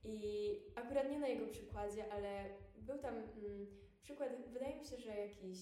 i 0.04 0.56
akurat 0.74 1.10
nie 1.10 1.18
na 1.18 1.28
jego 1.28 1.46
przykładzie, 1.46 2.12
ale 2.12 2.44
był 2.78 2.98
tam 2.98 3.14
mm, 3.14 3.66
przykład, 4.02 4.32
wydaje 4.52 4.76
mi 4.80 4.86
się, 4.86 4.96
że 4.98 5.10
jakiś 5.16 5.58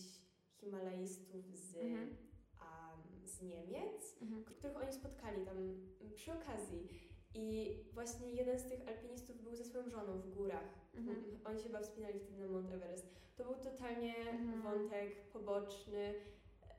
Himalajstów 0.60 1.44
z, 1.56 1.76
Mhm. 1.76 2.16
a, 2.60 2.96
z 3.24 3.42
Niemiec, 3.42 4.16
Mhm. 4.22 4.44
których 4.44 4.76
oni 4.76 4.92
spotkali 4.92 5.44
tam 5.44 5.56
mm, 5.56 6.12
przy 6.14 6.32
okazji. 6.32 6.88
I 7.34 7.76
właśnie 7.92 8.30
jeden 8.32 8.58
z 8.58 8.64
tych 8.68 8.88
alpinistów 8.88 9.42
był 9.42 9.54
ze 9.54 9.64
swoją 9.64 9.90
żoną 9.90 10.20
w 10.20 10.30
górach. 10.34 10.68
Mhm. 10.94 11.24
Oni 11.44 11.58
się 11.58 11.64
chyba 11.64 11.80
wspinali 11.80 12.20
wtedy 12.20 12.38
na 12.40 12.46
Mount 12.48 12.72
Everest. 12.72 13.06
To 13.36 13.44
był 13.44 13.54
totalnie 13.54 14.16
Mhm. 14.16 14.62
wątek 14.62 15.20
poboczny. 15.28 16.14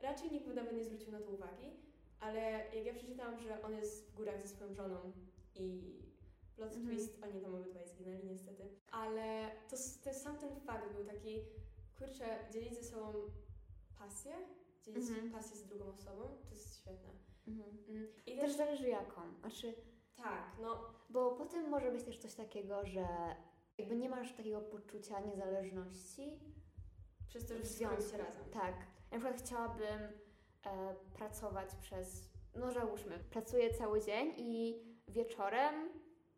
Raczej 0.01 0.31
nikt 0.31 0.47
by 0.47 0.53
nawet 0.53 0.73
nie 0.77 0.83
zwrócił 0.83 1.11
na 1.11 1.19
to 1.19 1.31
uwagi, 1.31 1.71
ale 2.21 2.41
jak 2.75 2.85
ja 2.85 2.93
przeczytałam, 2.93 3.39
że 3.39 3.61
on 3.61 3.73
jest 3.75 4.11
w 4.11 4.15
górach 4.15 4.41
ze 4.41 4.47
swoją 4.47 4.73
żoną 4.73 5.11
i 5.55 5.95
plot 6.55 6.73
Mhm. 6.75 6.87
twist, 6.87 7.23
oni 7.23 7.41
tam 7.41 7.55
obydwaj 7.55 7.87
zginęli 7.87 8.25
niestety. 8.27 8.63
Ale 8.91 9.51
to, 9.69 9.75
to 10.03 10.13
sam 10.13 10.37
ten 10.37 10.59
fakt 10.59 10.93
był 10.93 11.05
taki, 11.05 11.35
kurczę, 11.97 12.25
dzielić 12.51 12.75
ze 12.75 12.83
sobą 12.83 13.13
pasję, 13.99 14.31
dzielić 14.83 15.09
Mhm. 15.09 15.31
pasję 15.31 15.57
z 15.57 15.65
drugą 15.67 15.85
osobą, 15.93 16.21
to 16.43 16.49
jest 16.49 16.79
świetne. 16.81 17.09
Mhm. 17.47 17.77
Mm, 17.89 18.07
I 18.25 18.31
Też 18.35 18.41
też, 18.41 18.53
zależy 18.57 18.87
jaką. 18.89 19.21
Znaczy, 19.39 19.73
tak, 20.15 20.57
no 20.61 20.93
bo 21.09 21.31
potem 21.35 21.69
może 21.69 21.91
być 21.91 22.03
też 22.03 22.17
coś 22.17 22.33
takiego, 22.35 22.85
że 22.85 23.05
jakby 23.77 23.95
nie 23.95 24.09
masz 24.09 24.33
takiego 24.35 24.61
poczucia 24.61 25.19
niezależności. 25.19 26.39
przez 27.27 27.47
to, 27.47 27.57
że 27.57 27.63
związku. 27.65 28.17
razem. 28.17 28.49
Tak. 28.53 28.75
Na 29.11 29.17
przykład 29.19 29.41
chciałabym 29.41 29.99
e, 30.65 30.95
pracować 31.13 31.75
przez 31.75 32.29
no 32.55 32.71
załóżmy, 32.71 33.19
pracuję 33.19 33.73
cały 33.73 34.01
dzień 34.01 34.33
i 34.37 34.83
wieczorem 35.07 35.89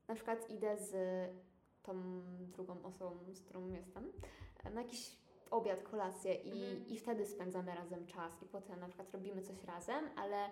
na 0.08 0.16
przykład 0.16 0.50
idę 0.50 0.78
z 0.78 0.94
tą 1.84 1.94
drugą 2.48 2.84
osobą, 2.84 3.34
z 3.34 3.42
którą 3.42 3.68
jestem, 3.68 4.12
na 4.74 4.82
jakiś 4.82 5.18
obiad, 5.52 5.82
kolację 5.84 6.34
i, 6.34 6.52
Mhm. 6.52 6.88
i 6.88 6.98
wtedy 6.98 7.26
spędzamy 7.26 7.76
razem 7.76 8.06
czas 8.06 8.42
i 8.42 8.46
potem 8.46 8.80
na 8.80 8.88
przykład 8.88 9.12
robimy 9.12 9.42
coś 9.42 9.64
razem, 9.64 10.10
ale 10.16 10.50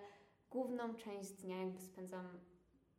główną 0.50 0.94
część 0.94 1.30
dnia 1.32 1.56
jakby 1.60 1.80
spędzam 1.80 2.40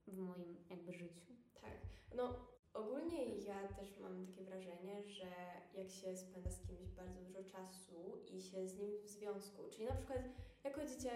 w 0.07 0.17
moim 0.17 0.57
jakby 0.69 0.93
życiu. 0.93 1.25
Tak. 1.61 1.71
No, 2.15 2.35
ogólnie 2.73 3.25
ja 3.35 3.67
też 3.67 3.97
mam 3.99 4.25
takie 4.27 4.43
wrażenie, 4.43 5.03
że 5.03 5.25
jak 5.73 5.89
się 5.89 6.17
spędza 6.17 6.51
z 6.51 6.67
kimś 6.67 6.89
bardzo 6.91 7.21
dużo 7.21 7.43
czasu 7.43 8.21
i 8.31 8.41
się 8.41 8.67
z 8.67 8.77
nim 8.79 8.91
w 9.03 9.09
związku, 9.09 9.69
czyli 9.69 9.85
na 9.85 9.95
przykład 9.95 10.19
jak 10.63 10.75
chodzicie, 10.75 11.11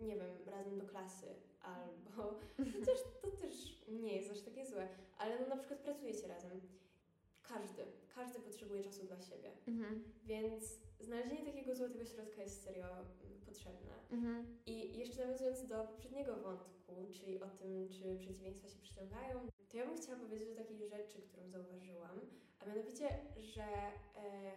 nie 0.00 0.16
wiem, 0.16 0.36
razem 0.46 0.78
do 0.78 0.86
klasy, 0.86 1.26
albo 1.62 2.38
chociaż 2.78 2.98
to 3.22 3.30
też 3.30 3.82
nie 3.88 4.16
jest 4.16 4.30
aż 4.30 4.40
takie 4.40 4.66
złe, 4.66 4.88
ale 5.18 5.40
no 5.40 5.46
na 5.46 5.56
przykład 5.56 5.80
pracujecie 5.80 6.28
razem. 6.28 6.60
Każdy, 7.42 7.82
każdy 8.14 8.40
potrzebuje 8.40 8.84
czasu 8.84 9.06
dla 9.06 9.20
siebie, 9.20 9.50
Mhm. 9.68 10.04
więc 10.24 10.64
znalezienie 11.00 11.44
takiego 11.44 11.74
złotego 11.74 12.04
środka 12.04 12.42
jest 12.42 12.62
serio 12.64 12.86
mm, 12.86 13.40
potrzebne. 13.46 13.94
Mhm. 14.10 14.58
I 14.66 14.98
jeszcze 14.98 15.22
nawiązując 15.22 15.66
do 15.66 15.84
poprzedniego 15.84 16.36
wątku, 16.36 16.94
czyli 17.12 17.40
o 17.40 17.48
tym, 17.48 17.88
czy 17.88 18.18
przeciwieństwa 18.18 18.68
się 18.68 18.78
przyciągają, 18.78 19.48
to 19.68 19.76
ja 19.76 19.86
bym 19.86 19.96
chciała 19.96 20.18
powiedzieć 20.18 20.48
o 20.50 20.54
takiej 20.54 20.88
rzeczy, 20.88 21.22
którą 21.22 21.48
zauważyłam, 21.48 22.20
a 22.58 22.66
mianowicie, 22.66 23.08
że 23.36 23.62
e, 23.62 24.52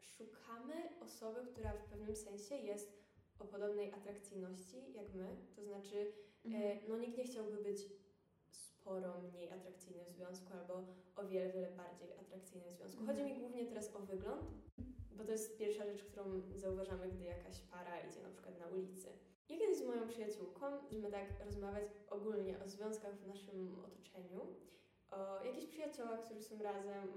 szukamy 0.00 0.74
osoby, 1.00 1.40
która 1.46 1.72
w 1.72 1.84
pewnym 1.84 2.16
sensie 2.16 2.54
jest 2.56 3.04
o 3.38 3.44
podobnej 3.44 3.92
atrakcyjności 3.92 4.92
jak 4.94 5.14
my, 5.14 5.36
to 5.56 5.62
znaczy 5.62 6.12
Mhm. 6.44 6.62
e, 6.62 6.88
no 6.88 6.98
nikt 6.98 7.18
nie 7.18 7.24
chciałby 7.24 7.56
być 7.62 7.78
sporo 8.50 9.20
mniej 9.20 9.50
atrakcyjny 9.50 10.04
w 10.04 10.10
związku 10.10 10.52
albo 10.52 10.84
o 11.16 11.26
wiele, 11.26 11.52
wiele 11.52 11.70
bardziej 11.70 12.12
atrakcyjny 12.18 12.70
w 12.70 12.74
związku. 12.76 13.06
Chodzi 13.06 13.22
mi 13.22 13.38
głównie 13.38 13.66
teraz 13.66 13.96
o 13.96 13.98
wygląd, 13.98 14.42
bo 15.14 15.24
to 15.24 15.32
jest 15.32 15.58
pierwsza 15.58 15.84
rzecz, 15.84 16.04
którą 16.04 16.42
zauważamy, 16.56 17.08
gdy 17.08 17.24
jakaś 17.24 17.60
para 17.60 18.00
idzie 18.00 18.22
na 18.22 18.28
przykład 18.28 18.60
na 18.60 18.66
ulicy. 18.66 19.08
Ja 19.48 19.58
kiedyś 19.58 19.78
z 19.78 19.86
moją 19.86 20.08
przyjaciółką, 20.08 20.66
żeby 20.90 21.10
tak 21.10 21.26
rozmawiać 21.44 21.88
ogólnie 22.10 22.58
o 22.64 22.68
związkach 22.68 23.14
w 23.14 23.26
naszym 23.26 23.84
otoczeniu, 23.84 24.40
o 25.10 25.44
jakichś 25.44 25.66
przyjaciołach, 25.66 26.24
którzy 26.24 26.42
są 26.42 26.62
razem 26.62 27.08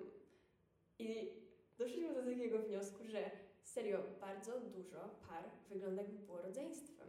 i 1.00 1.32
doszliśmy 1.77 2.13
do 2.13 2.24
takiego 2.24 2.60
wniosku, 2.60 3.04
że 3.06 3.32
serio 3.63 4.04
bardzo 4.22 4.60
dużo 4.60 5.00
par 5.30 5.44
wygląda 5.70 6.01
jakby 6.01 6.20
było 6.20 6.42
rodzeństwem. 6.42 7.08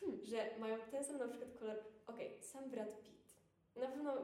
Hmm. 0.00 0.24
Że 0.24 0.58
mają 0.58 0.78
ten 0.90 1.04
sam 1.04 1.18
na 1.18 1.28
przykład 1.28 1.54
kolor, 1.58 1.76
okej, 2.06 2.42
sam 2.42 2.70
Brad 2.70 3.02
Pitt. 3.02 3.24
Na 3.76 3.86
pewno 3.86 4.14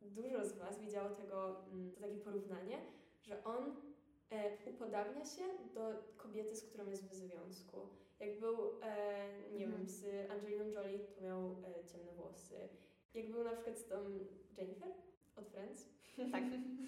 dużo 0.00 0.44
z 0.44 0.52
Was 0.52 0.78
widziało 0.78 1.10
tego, 1.10 1.66
mm, 1.72 1.92
to 1.92 2.00
takie 2.00 2.16
porównanie, 2.16 2.78
że 3.22 3.44
on 3.44 3.76
upodabnia 4.66 5.24
się 5.24 5.42
do 5.74 5.80
kobiety, 6.16 6.56
z 6.56 6.62
którą 6.68 6.86
jest 6.86 7.04
w 7.08 7.14
związku. 7.14 7.80
Jak 8.20 8.40
był, 8.40 8.56
e, 8.82 9.28
nie 9.52 9.64
Mhm. 9.64 9.70
wiem, 9.72 9.88
z 9.88 10.30
Angeliną 10.30 10.64
Jolie, 10.64 10.98
to 10.98 11.20
miał 11.20 11.50
e, 11.50 11.84
ciemne 11.84 12.12
włosy. 12.12 12.68
Jak 13.14 13.30
był 13.30 13.44
na 13.44 13.52
przykład 13.52 13.78
z 13.78 13.86
tą 13.86 13.96
Jennifer 14.58 14.92
od 15.36 15.48
Friends, 15.48 15.88
Tak. 16.32 16.42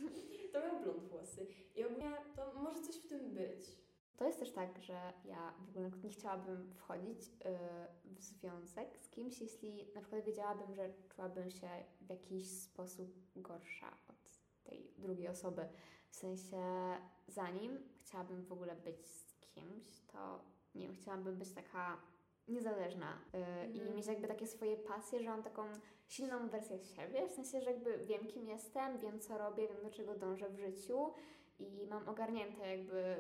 to 0.53 0.61
miał 0.61 0.81
blond 0.83 1.05
włosy. 1.05 1.47
I 1.77 1.85
ogólnie 1.85 2.13
to 2.37 2.53
może 2.55 2.81
coś 2.81 2.97
w 2.97 3.09
tym 3.09 3.31
być. 3.35 3.85
To 4.17 4.25
jest 4.25 4.39
też 4.39 4.53
tak, 4.53 4.79
że 4.83 5.13
ja 5.25 5.55
w 5.67 5.69
ogóle 5.69 5.91
nie 6.05 6.11
chciałabym 6.11 6.73
wchodzić 6.75 7.21
w 8.05 8.23
związek 8.23 8.99
z 8.99 9.09
kimś, 9.11 9.41
jeśli 9.41 9.93
na 9.95 10.01
przykład 10.01 10.25
wiedziałabym, 10.25 10.75
że 10.75 10.91
czułabym 11.15 11.51
się 11.51 11.69
w 12.01 12.11
jakiś 12.11 12.51
sposób 12.51 13.11
gorsza 13.37 13.97
od 14.09 14.34
tej 14.65 14.93
drugiej 14.99 15.29
osoby. 15.29 15.69
W 16.09 16.17
sensie, 16.17 16.59
zanim 17.29 17.79
chciałabym 18.01 18.45
w 18.45 18.53
ogóle 18.53 18.77
być 18.77 19.07
z 19.07 19.37
kimś, 19.41 20.01
to 20.13 20.45
nie 20.75 20.87
wiem, 20.87 20.97
chciałabym 20.97 21.37
być 21.39 21.53
taka 21.53 22.01
niezależna 22.49 23.19
y, 23.35 23.71
i 23.73 23.79
Mhm. 23.79 23.97
mieć 23.97 24.07
jakby 24.07 24.29
takie 24.29 24.47
swoje 24.47 24.77
pasje, 24.77 25.21
że 25.21 25.29
mam 25.29 25.43
taką 25.43 25.63
silną 26.07 26.49
wersję 26.49 26.79
siebie, 26.79 27.27
w 27.29 27.31
sensie, 27.33 27.61
że 27.61 27.71
jakby 27.71 27.99
wiem, 27.99 28.27
kim 28.27 28.47
jestem, 28.49 28.99
wiem, 28.99 29.21
co 29.21 29.39
robię, 29.39 29.69
wiem, 29.69 29.83
do 29.83 29.91
czego 29.91 30.15
dążę 30.15 30.51
w 30.51 30.59
życiu 30.59 31.13
i 31.59 31.87
mam 31.91 32.09
ogarnięte 32.09 32.77
jakby 32.77 33.17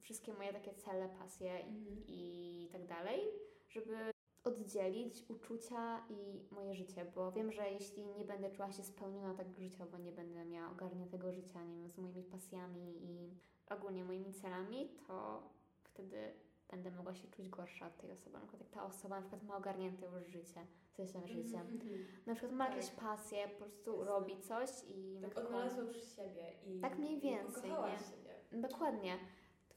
wszystkie 0.00 0.34
moje 0.34 0.52
takie 0.52 0.74
cele, 0.74 1.08
pasje 1.08 1.52
Mhm. 1.58 2.04
i 2.06 2.68
tak 2.72 2.86
dalej, 2.86 3.20
żeby 3.68 3.96
oddzielić 4.44 5.24
uczucia 5.28 6.02
i 6.10 6.40
moje 6.54 6.74
życie, 6.74 7.04
bo 7.14 7.32
wiem, 7.32 7.52
że 7.52 7.70
jeśli 7.70 8.06
nie 8.06 8.24
będę 8.24 8.50
czuła 8.50 8.72
się 8.72 8.82
spełniona 8.84 9.34
tak 9.34 9.46
życiowo, 9.58 9.98
nie 9.98 10.12
będę 10.12 10.44
miała 10.44 10.70
ogarniętego 10.70 11.32
życia, 11.32 11.64
nie 11.64 11.76
wiem, 11.76 11.88
z 11.88 11.98
moimi 11.98 12.22
pasjami 12.22 12.96
i 13.04 13.30
ogólnie 13.70 14.04
moimi 14.04 14.32
celami, 14.32 14.88
to 15.06 15.42
wtedy 15.84 16.32
będę 16.70 16.90
mogła 16.90 17.14
się 17.14 17.28
czuć 17.28 17.48
gorsza 17.48 17.86
od 17.86 17.96
tej 17.96 18.10
osoby. 18.12 18.32
Na 18.38 18.40
przykład 18.40 18.60
jak 18.60 18.70
ta 18.70 18.84
osoba 18.86 19.16
na 19.16 19.20
przykład 19.20 19.42
ma 19.42 19.56
ogarnięte 19.56 20.06
już 20.06 20.26
życie, 20.26 20.66
w 20.92 20.94
sensie 20.96 21.28
życie. 21.28 21.60
Mhm. 21.60 21.80
Na 22.26 22.34
przykład 22.34 22.52
ma 22.56 22.66
Tak. 22.66 22.76
jakieś 22.76 22.90
pasje, 22.90 23.48
po 23.48 23.64
prostu 23.64 23.90
Jasne. 23.90 24.04
robi 24.06 24.40
coś 24.40 24.70
i 24.88 25.18
Tak 25.22 25.34
taką- 25.34 25.46
odnalazła 25.46 25.82
już 25.84 25.96
siebie 26.16 26.52
i 26.66 26.80
Tak 26.80 26.98
mniej 26.98 27.20
więcej, 27.20 27.70
nie? 27.70 27.98
siebie. 27.98 28.60
Dokładnie. 28.68 29.18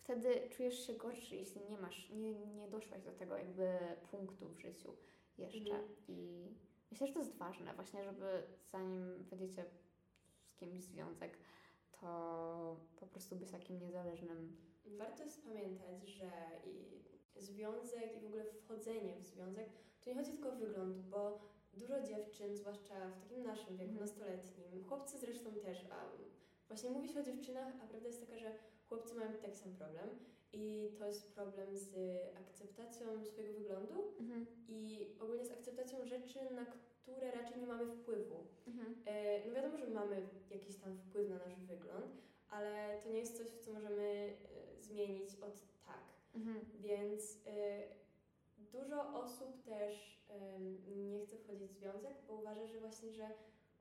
Wtedy 0.05 0.49
czujesz 0.49 0.87
się 0.87 0.93
gorszy, 0.93 1.35
jeśli 1.35 1.61
nie 1.69 1.77
masz, 1.77 2.09
nie, 2.09 2.33
nie 2.35 2.67
doszłaś 2.67 3.03
do 3.03 3.11
tego 3.11 3.37
jakby 3.37 3.77
punktu 4.11 4.49
w 4.49 4.59
życiu 4.59 4.95
jeszcze. 5.37 5.75
Mhm. 5.75 5.95
I 6.07 6.49
myślę, 6.91 7.07
że 7.07 7.13
to 7.13 7.19
jest 7.19 7.37
ważne 7.37 7.73
właśnie, 7.73 8.03
żeby 8.03 8.43
zanim 8.71 9.23
wejdziecie 9.23 9.65
z 9.65 10.55
kimś 10.55 10.81
związek, 10.81 11.37
to 11.91 12.79
po 12.99 13.07
prostu 13.07 13.35
być 13.35 13.51
takim 13.51 13.79
niezależnym. 13.79 14.57
Warto 14.85 15.23
jest 15.23 15.43
pamiętać, 15.43 16.07
że 16.07 16.31
i 16.65 17.03
związek 17.35 18.17
i 18.17 18.19
w 18.19 18.25
ogóle 18.25 18.45
wchodzenie 18.45 19.15
w 19.19 19.25
związek 19.25 19.69
to 20.01 20.09
nie 20.09 20.15
chodzi 20.15 20.31
tylko 20.31 20.49
o 20.49 20.55
wygląd, 20.55 20.97
bo 20.97 21.39
dużo 21.73 22.01
dziewczyn, 22.01 22.55
zwłaszcza 22.57 23.09
w 23.09 23.19
takim 23.19 23.43
naszym 23.43 23.77
wieku, 23.77 23.91
Mhm. 23.91 23.99
nastoletnim, 23.99 24.83
chłopcy 24.83 25.17
zresztą 25.17 25.51
też, 25.53 25.85
a 25.91 26.09
właśnie 26.67 26.89
mówi 26.89 27.09
się 27.09 27.19
o 27.19 27.23
dziewczynach, 27.23 27.73
a 27.83 27.87
prawda 27.87 28.07
jest 28.07 28.21
taka, 28.27 28.39
że 28.39 28.51
chłopcy 28.95 29.15
mają 29.15 29.33
taki 29.33 29.57
sam 29.57 29.73
problem 29.75 30.09
i 30.53 30.89
to 30.99 31.07
jest 31.07 31.33
problem 31.33 31.77
z 31.77 31.95
akceptacją 32.37 33.25
swojego 33.25 33.53
wyglądu 33.59 34.13
Mhm. 34.19 34.45
i 34.67 35.07
ogólnie 35.19 35.45
z 35.45 35.51
akceptacją 35.51 36.05
rzeczy, 36.05 36.39
na 36.53 36.65
które 36.65 37.31
raczej 37.31 37.59
nie 37.59 37.67
mamy 37.67 37.85
wpływu. 37.85 38.43
Mhm. 38.67 38.95
E, 39.05 39.45
No 39.47 39.53
wiadomo, 39.55 39.77
że 39.77 39.87
mamy 39.87 40.27
jakiś 40.49 40.75
tam 40.75 40.97
wpływ 40.97 41.29
na 41.29 41.37
nasz 41.37 41.55
wygląd, 41.55 42.21
ale 42.49 42.99
to 43.03 43.09
nie 43.09 43.19
jest 43.19 43.37
coś, 43.37 43.47
co 43.49 43.73
możemy 43.73 44.03
e, 44.03 44.81
zmienić 44.81 45.29
od 45.35 45.61
tak. 45.85 46.03
Mhm. 46.35 46.59
Więc 46.79 47.37
e, 47.47 47.81
dużo 48.57 49.13
osób 49.23 49.63
też 49.63 50.15
nie 50.95 51.19
chce 51.25 51.37
wchodzić 51.37 51.71
w 51.71 51.77
związek, 51.77 52.13
bo 52.27 52.33
uważa, 52.33 52.67
że 52.67 52.79
właśnie, 52.79 53.11
że 53.11 53.29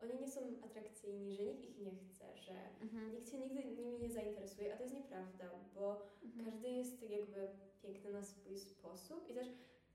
oni 0.03 0.21
nie 0.21 0.29
są 0.29 0.41
atrakcyjni, 0.65 1.33
że 1.35 1.45
nikt 1.45 1.65
ich 1.65 1.79
nie 1.79 1.91
chce, 1.95 2.37
że 2.37 2.53
Mhm. 2.83 3.13
nikt 3.15 3.31
się 3.31 3.39
nigdy 3.39 3.65
nimi 3.65 3.99
nie 3.99 4.11
zainteresuje, 4.11 4.75
a 4.75 4.77
to 4.77 4.83
jest 4.83 4.95
nieprawda, 4.95 5.51
bo 5.75 6.01
Mhm. 6.25 6.45
każdy 6.45 6.69
jest 6.69 7.01
tak 7.01 7.11
jakby 7.11 7.49
piękny 7.83 8.13
na 8.13 8.23
swój 8.23 8.59
sposób 8.59 9.31
i 9.31 9.35
też 9.35 9.47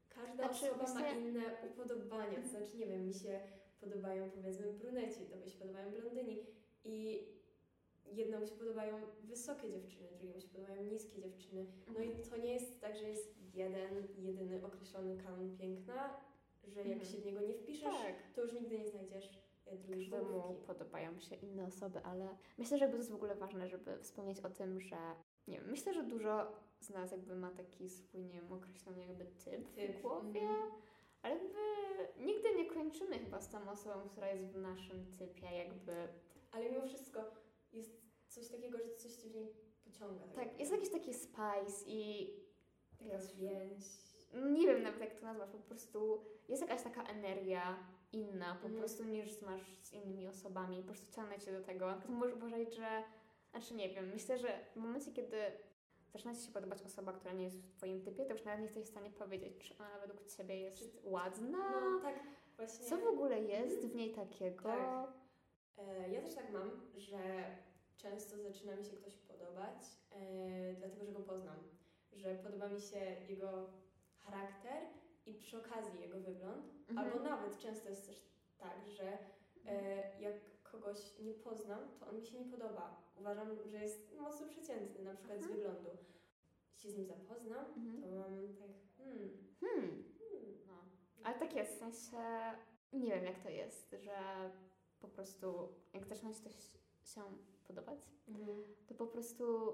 każda 0.10 0.36
Znaczy, 0.36 0.66
osoba 0.72 0.84
ma 0.84 0.90
właśnie- 1.00 1.22
inne 1.22 1.42
upodobania. 1.72 2.42
To 2.42 2.48
znaczy, 2.48 2.78
nie 2.78 2.88
wiem, 2.88 3.08
mi 3.08 3.14
się 3.14 3.40
podobają 3.82 4.30
powiedzmy 4.32 4.74
bruneci, 4.74 5.26
tobie 5.26 5.50
się 5.50 5.60
podobają 5.60 5.92
blondyni 5.92 6.46
i 6.86 7.26
jednemu 8.12 8.46
się 8.48 8.56
podobają 8.56 8.98
wysokie 9.24 9.70
dziewczyny, 9.72 10.08
drugiemu 10.12 10.42
się 10.42 10.48
podobają 10.48 10.84
niskie 10.84 11.22
dziewczyny. 11.22 11.66
No 11.94 12.00
i 12.00 12.10
to 12.30 12.38
nie 12.38 12.54
jest 12.54 12.82
tak, 12.82 12.96
że 12.98 13.10
jest 13.10 13.36
jeden, 13.54 14.08
jedyny 14.18 14.66
określony 14.66 15.18
kanon 15.18 15.58
piękna, 15.58 16.20
że 16.68 16.80
jak 16.80 16.88
Mhm. 16.98 17.12
się 17.12 17.18
w 17.18 17.26
niego 17.26 17.42
nie 17.42 17.54
wpiszesz, 17.54 17.84
Tak. 17.84 18.16
to 18.36 18.42
już 18.42 18.54
nigdy 18.54 18.80
nie 18.80 18.88
znajdziesz 18.90 19.30
Każdemu 19.70 20.54
podobają 20.68 21.20
się 21.20 21.36
inne 21.36 21.66
osoby, 21.66 22.00
ale 22.04 22.38
myślę, 22.58 22.78
że 22.78 22.86
jakby 22.86 22.98
to 22.98 23.02
jest 23.02 23.12
w 23.12 23.16
ogóle 23.16 23.36
ważne, 23.36 23.68
żeby 23.68 24.00
wspomnieć 24.00 24.40
o 24.40 24.50
tym, 24.50 24.82
że 24.82 24.98
nie 25.48 25.58
wiem, 25.58 25.70
myślę, 25.70 25.94
że 25.94 26.04
dużo 26.04 26.52
z 26.80 26.90
nas 26.90 27.12
jakby 27.12 27.36
ma 27.36 27.52
taki 27.52 27.90
swój, 27.90 28.26
nie 28.26 28.42
wiem, 28.42 28.54
określony 28.54 29.00
jakby 29.00 29.26
typ, 29.26 29.74
Typ, 29.76 29.98
w 29.98 30.02
głowie, 30.02 30.42
mhm. 30.42 30.72
ale 31.22 31.36
jakby 31.36 31.60
nigdy 32.26 32.56
nie 32.56 32.66
kończymy 32.66 33.20
chyba 33.20 33.42
z 33.42 33.50
tą 33.50 33.70
osobą, 33.70 34.10
która 34.10 34.32
jest 34.32 34.46
w 34.46 34.58
naszym 34.58 35.06
typie, 35.06 35.58
jakby. 35.58 35.94
Ale 36.52 36.70
mimo 36.70 36.88
wszystko 36.88 37.24
jest 37.74 38.02
coś 38.28 38.48
takiego, 38.48 38.78
że 38.78 38.96
coś 38.96 39.14
cię 39.14 39.30
w 39.30 39.36
niej 39.36 39.54
pociąga. 39.84 40.28
Tak, 40.36 40.60
jest 40.60 40.72
jakiś 40.72 40.92
taki 40.92 41.14
spice 41.14 41.86
i 41.86 42.30
taka 43.00 43.34
więź. 43.38 43.84
nie 44.52 44.68
wiem 44.68 44.84
nawet 44.84 45.00
jak 45.00 45.20
to 45.20 45.26
nazwać, 45.26 45.50
po 45.50 45.58
prostu 45.58 46.22
jest 46.50 46.62
jakaś 46.62 46.84
taka 46.84 47.04
energia 47.04 47.78
inna 48.12 48.46
po 48.62 48.68
Mhm. 48.68 48.76
prostu 48.76 49.04
niż 49.04 49.42
masz 49.42 49.78
z 49.84 49.94
innymi 49.94 50.28
osobami, 50.28 50.78
po 50.82 50.88
prostu 50.88 51.16
ciągnę 51.16 51.40
cię 51.40 51.52
do 51.52 51.62
tego. 51.64 51.94
Możesz 52.10 52.36
uważać, 52.36 52.76
że, 52.76 53.04
znaczy 53.52 53.74
nie 53.74 53.90
wiem, 53.90 54.10
myślę, 54.14 54.38
że 54.38 54.60
w 54.74 54.76
momencie, 54.76 55.12
kiedy 55.12 55.38
zaczyna 56.14 56.36
Ci 56.36 56.42
się 56.46 56.52
podobać 56.52 56.82
osoba, 56.84 57.14
która 57.14 57.34
nie 57.34 57.44
jest 57.44 57.58
w 57.58 57.72
Twoim 57.78 58.02
typie, 58.02 58.26
to 58.26 58.34
już 58.34 58.44
nawet 58.46 58.60
nie 58.60 58.66
jesteś 58.66 58.86
w 58.86 58.90
stanie 58.90 59.10
powiedzieć, 59.10 59.58
czy 59.58 59.78
ona 59.78 60.00
według 60.00 60.26
Ciebie 60.28 60.60
jest 60.60 61.02
ładna, 61.04 61.58
No 61.82 62.00
tak, 62.02 62.20
właśnie. 62.58 62.86
co 62.86 62.98
w 62.98 63.08
ogóle 63.08 63.40
jest 63.42 63.88
w 63.88 63.96
niej 63.96 64.12
takiego. 64.14 64.64
Tak. 64.64 65.10
E, 65.78 66.10
ja 66.10 66.22
też 66.22 66.36
tak 66.36 66.52
mam, 66.52 66.72
że 66.98 67.20
często 67.98 68.38
zaczyna 68.38 68.76
mi 68.76 68.86
się 68.86 68.98
ktoś 68.98 69.18
podobać, 69.18 69.82
e, 70.12 70.74
dlatego 70.74 71.06
że 71.06 71.12
go 71.12 71.20
poznam. 71.20 71.58
Że 72.14 72.36
podoba 72.36 72.68
mi 72.70 72.82
się 72.82 73.00
jego 73.30 73.70
charakter 74.20 74.84
i 75.30 75.34
przy 75.34 75.58
okazji 75.58 76.02
jego 76.02 76.20
wygląd. 76.20 76.66
Mhm. 76.90 76.98
Albo 76.98 77.20
nawet 77.30 77.58
często 77.58 77.90
jest 77.90 78.08
też 78.08 78.22
tak, 78.58 78.88
że 78.88 79.18
e, 79.66 80.22
jak 80.22 80.36
kogoś 80.64 81.20
nie 81.20 81.34
poznam, 81.34 81.80
to 82.00 82.08
on 82.08 82.16
mi 82.16 82.26
się 82.26 82.38
nie 82.40 82.46
podoba. 82.46 83.02
Uważam, 83.20 83.48
że 83.66 83.78
jest 83.78 84.16
mocno 84.20 84.48
przeciętny, 84.48 85.04
na 85.04 85.14
przykład 85.16 85.40
z 85.40 85.44
Mhm. 85.44 85.60
wyglądu. 85.60 85.90
Się 86.76 86.90
z 86.92 86.98
nim 86.98 87.06
zapoznam, 87.06 87.66
Mhm. 87.66 88.02
to 88.02 88.08
mam 88.16 88.54
tak, 88.56 88.70
hmm, 88.98 89.30
Hmm. 89.60 90.04
hmm. 90.20 90.58
No. 90.68 90.74
Ale 91.24 91.40
tak 91.40 91.56
jest, 91.56 91.76
w 91.76 91.80
sensie 91.80 92.18
nie 92.94 93.12
wiem 93.16 93.24
jak 93.26 93.40
to 93.44 93.50
jest, 93.50 93.96
że 94.00 94.50
po 95.00 95.08
prostu 95.08 95.70
jak 95.94 96.06
zaczyna 96.08 96.34
Ci 96.34 96.42
coś 96.42 96.54
się 97.04 97.22
podobać, 97.68 98.00
Mhm. 98.28 98.64
to 98.88 98.94
po 98.96 99.08
prostu 99.08 99.74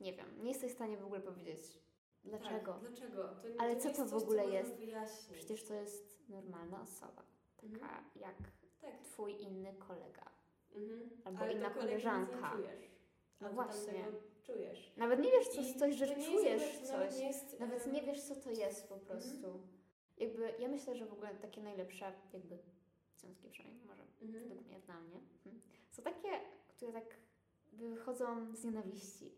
nie 0.00 0.12
wiem, 0.12 0.42
nie 0.42 0.48
jesteś 0.48 0.70
w 0.72 0.74
stanie 0.74 0.96
w 0.98 1.04
ogóle 1.04 1.20
powiedzieć 1.20 1.60
dlaczego. 2.28 2.72
Tak, 2.72 2.80
dlaczego? 2.80 3.22
To, 3.22 3.48
Ale 3.58 3.76
to 3.76 3.82
co 3.82 3.90
to 3.90 4.04
w 4.04 4.10
coś, 4.10 4.22
ogóle 4.22 4.46
jest? 4.46 4.76
Przecież 5.32 5.64
to 5.64 5.74
jest 5.74 6.28
normalna 6.28 6.82
osoba, 6.82 7.22
taka 7.56 7.66
Mhm. 7.74 8.04
jak 8.16 8.36
Tak. 8.80 8.98
Twój 9.02 9.42
inny 9.42 9.74
kolega. 9.74 10.30
Mhm. 10.74 11.10
Albo 11.24 11.38
Ale 11.40 11.52
inna 11.52 11.70
koleżanka. 11.70 12.56
Nie 12.56 12.62
czujesz. 12.62 12.90
No 13.40 13.50
właśnie. 13.50 14.04
czujesz. 14.42 14.92
Nawet 14.96 15.20
nie 15.20 15.30
wiesz 15.30 15.48
co, 15.48 15.60
I 15.60 15.74
coś, 15.74 15.94
że 15.94 16.06
nie 16.06 16.12
jest 16.16 16.26
czujesz 16.30 16.62
jakby- 16.74 16.88
Nawet 16.92 17.10
coś. 17.10 17.20
nie, 17.20 17.26
jest, 17.26 17.60
Nawet 17.60 17.92
nie 17.92 18.02
wiesz, 18.02 18.22
co 18.22 18.34
to 18.36 18.50
jest 18.50 18.88
po 18.88 18.96
prostu. 18.96 19.46
Mhm. 19.46 19.58
Jakby, 20.18 20.54
ja 20.58 20.68
myślę, 20.68 20.96
że 20.96 21.06
w 21.06 21.12
ogóle 21.12 21.34
takie 21.34 21.60
najlepsze, 21.62 22.12
jakby 22.32 22.58
związki 23.16 23.50
przynajmniej 23.50 23.84
może 23.86 24.02
Mhm. 24.22 24.48
według 24.48 24.66
mnie, 24.66 24.80
dla 24.80 25.00
mnie, 25.00 25.20
mhm, 25.46 25.62
są 25.90 26.02
takie, 26.02 26.28
które 26.68 26.92
tak 26.92 27.04
wychodzą 27.72 28.54
z 28.54 28.64
nienawiści. 28.64 29.32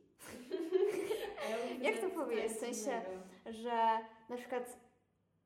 Ja 1.80 1.90
Jak 1.90 2.00
to 2.00 2.10
powiedzieć? 2.10 2.52
W 2.52 2.60
sensie-. 2.60 3.02
Że 3.50 3.98
na 4.28 4.36
przykład 4.36 4.80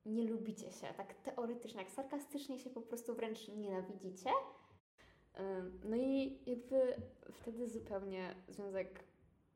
nie 0.06 0.24
lubicie 0.24 0.72
się, 0.72 0.86
tak 0.96 1.14
teoretycznie, 1.14 1.80
jak 1.80 1.90
sarkastycznie 1.90 2.58
się 2.58 2.70
po 2.70 2.80
prostu 2.80 3.14
wręcz 3.14 3.48
nienawidzicie. 3.48 4.30
No 5.84 5.96
i 5.96 6.38
jakby 6.46 6.96
wtedy 7.32 7.68
zupełnie 7.68 8.34
związek 8.48 9.04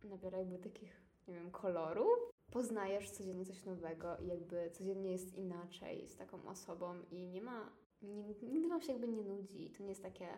nabiera 0.04 0.38
jakby 0.38 0.58
takich, 0.58 1.02
nie 1.28 1.34
wiem, 1.34 1.50
kolorów. 1.50 2.18
Poznajesz 2.50 3.10
codziennie 3.10 3.46
coś 3.46 3.64
nowego 3.64 4.16
i 4.16 4.26
jakby 4.26 4.70
codziennie 4.70 5.12
jest 5.12 5.34
inaczej 5.34 6.08
z 6.08 6.16
taką 6.16 6.48
osobą 6.48 6.94
i 7.10 7.26
nie 7.26 7.42
ma, 7.42 7.72
nigdy 8.42 8.68
wam 8.68 8.80
się 8.80 8.92
jakby 8.92 9.08
nie 9.08 9.22
nudzi. 9.22 9.70
To 9.70 9.82
nie 9.82 9.88
jest 9.88 10.02
takie, 10.02 10.28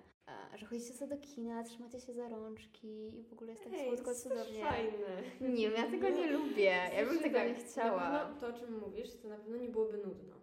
że 0.57 0.67
chodzicie 0.67 0.93
sobie 0.95 1.17
do 1.17 1.23
kina, 1.23 1.65
trzymacie 1.65 2.01
się 2.01 2.13
za 2.13 2.29
rączki 2.29 3.19
i 3.19 3.23
w 3.25 3.33
ogóle 3.33 3.51
jest 3.51 3.65
tak 3.65 3.73
Ej, 3.73 3.87
słodko, 3.87 4.05
to 4.05 4.11
jest 4.11 4.23
cudownie. 4.23 4.65
fajne. 4.65 5.23
Nie 5.41 5.71
wiem, 5.71 5.73
ja 5.77 5.91
tego 5.91 6.09
nie 6.09 6.27
lubię. 6.33 6.91
Ja 6.97 7.07
bym 7.07 7.19
tego 7.19 7.39
tak, 7.39 7.49
nie 7.49 7.55
chciała. 7.55 8.11
Na 8.11 8.19
pewno 8.25 8.41
to, 8.41 8.47
o 8.57 8.59
czym 8.59 8.79
mówisz, 8.79 9.09
to 9.23 9.29
na 9.29 9.37
pewno 9.37 9.57
nie 9.57 9.69
byłoby 9.69 9.99
nudno. 9.99 10.35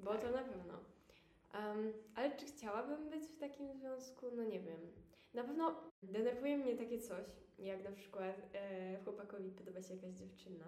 Bo 0.00 0.10
Tak. 0.12 0.20
to 0.20 0.30
na 0.30 0.42
pewno. 0.42 0.74
Um, 1.54 1.92
ale 2.14 2.36
czy 2.36 2.46
chciałabym 2.46 3.10
być 3.10 3.24
w 3.24 3.38
takim 3.38 3.72
związku? 3.72 4.26
No 4.36 4.44
nie 4.44 4.60
wiem. 4.60 4.80
Na 5.34 5.44
pewno 5.44 5.74
denerwuje 6.02 6.58
mnie 6.58 6.76
takie 6.76 6.98
coś, 6.98 7.26
jak 7.58 7.84
na 7.84 7.92
przykład 7.92 8.36
e, 8.54 8.96
chłopakowi 9.04 9.50
podoba 9.50 9.82
się 9.82 9.94
jakaś 9.94 10.10
dziewczyna 10.10 10.66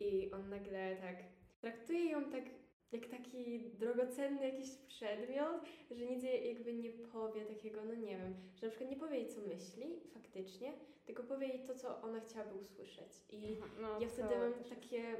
i 0.00 0.30
on 0.32 0.48
nagle 0.48 0.96
tak 0.96 1.16
traktuje 1.60 2.04
ją 2.10 2.24
tak 2.30 2.44
jak 2.92 3.06
taki 3.06 3.60
drogocenny 3.60 4.44
jakiś 4.50 4.70
przedmiot, 4.88 5.64
że 5.90 6.06
nic 6.06 6.22
jej 6.22 6.48
jakby 6.48 6.72
nie 6.72 6.90
powie 6.90 7.44
takiego, 7.44 7.84
no 7.84 7.94
nie 7.94 8.18
wiem, 8.18 8.34
że 8.54 8.66
na 8.66 8.70
przykład 8.70 8.90
nie 8.90 8.96
powie 8.96 9.16
jej 9.16 9.28
co 9.28 9.40
myśli 9.40 10.00
faktycznie, 10.14 10.72
tylko 11.06 11.22
powie 11.22 11.46
jej 11.46 11.64
to, 11.64 11.74
co 11.74 12.02
ona 12.02 12.20
chciałaby 12.20 12.54
usłyszeć. 12.54 13.12
I 13.30 13.56
No, 13.80 14.00
ja 14.00 14.08
wtedy 14.08 14.38
mam 14.38 14.54
też 14.54 14.68
takie, 14.68 15.16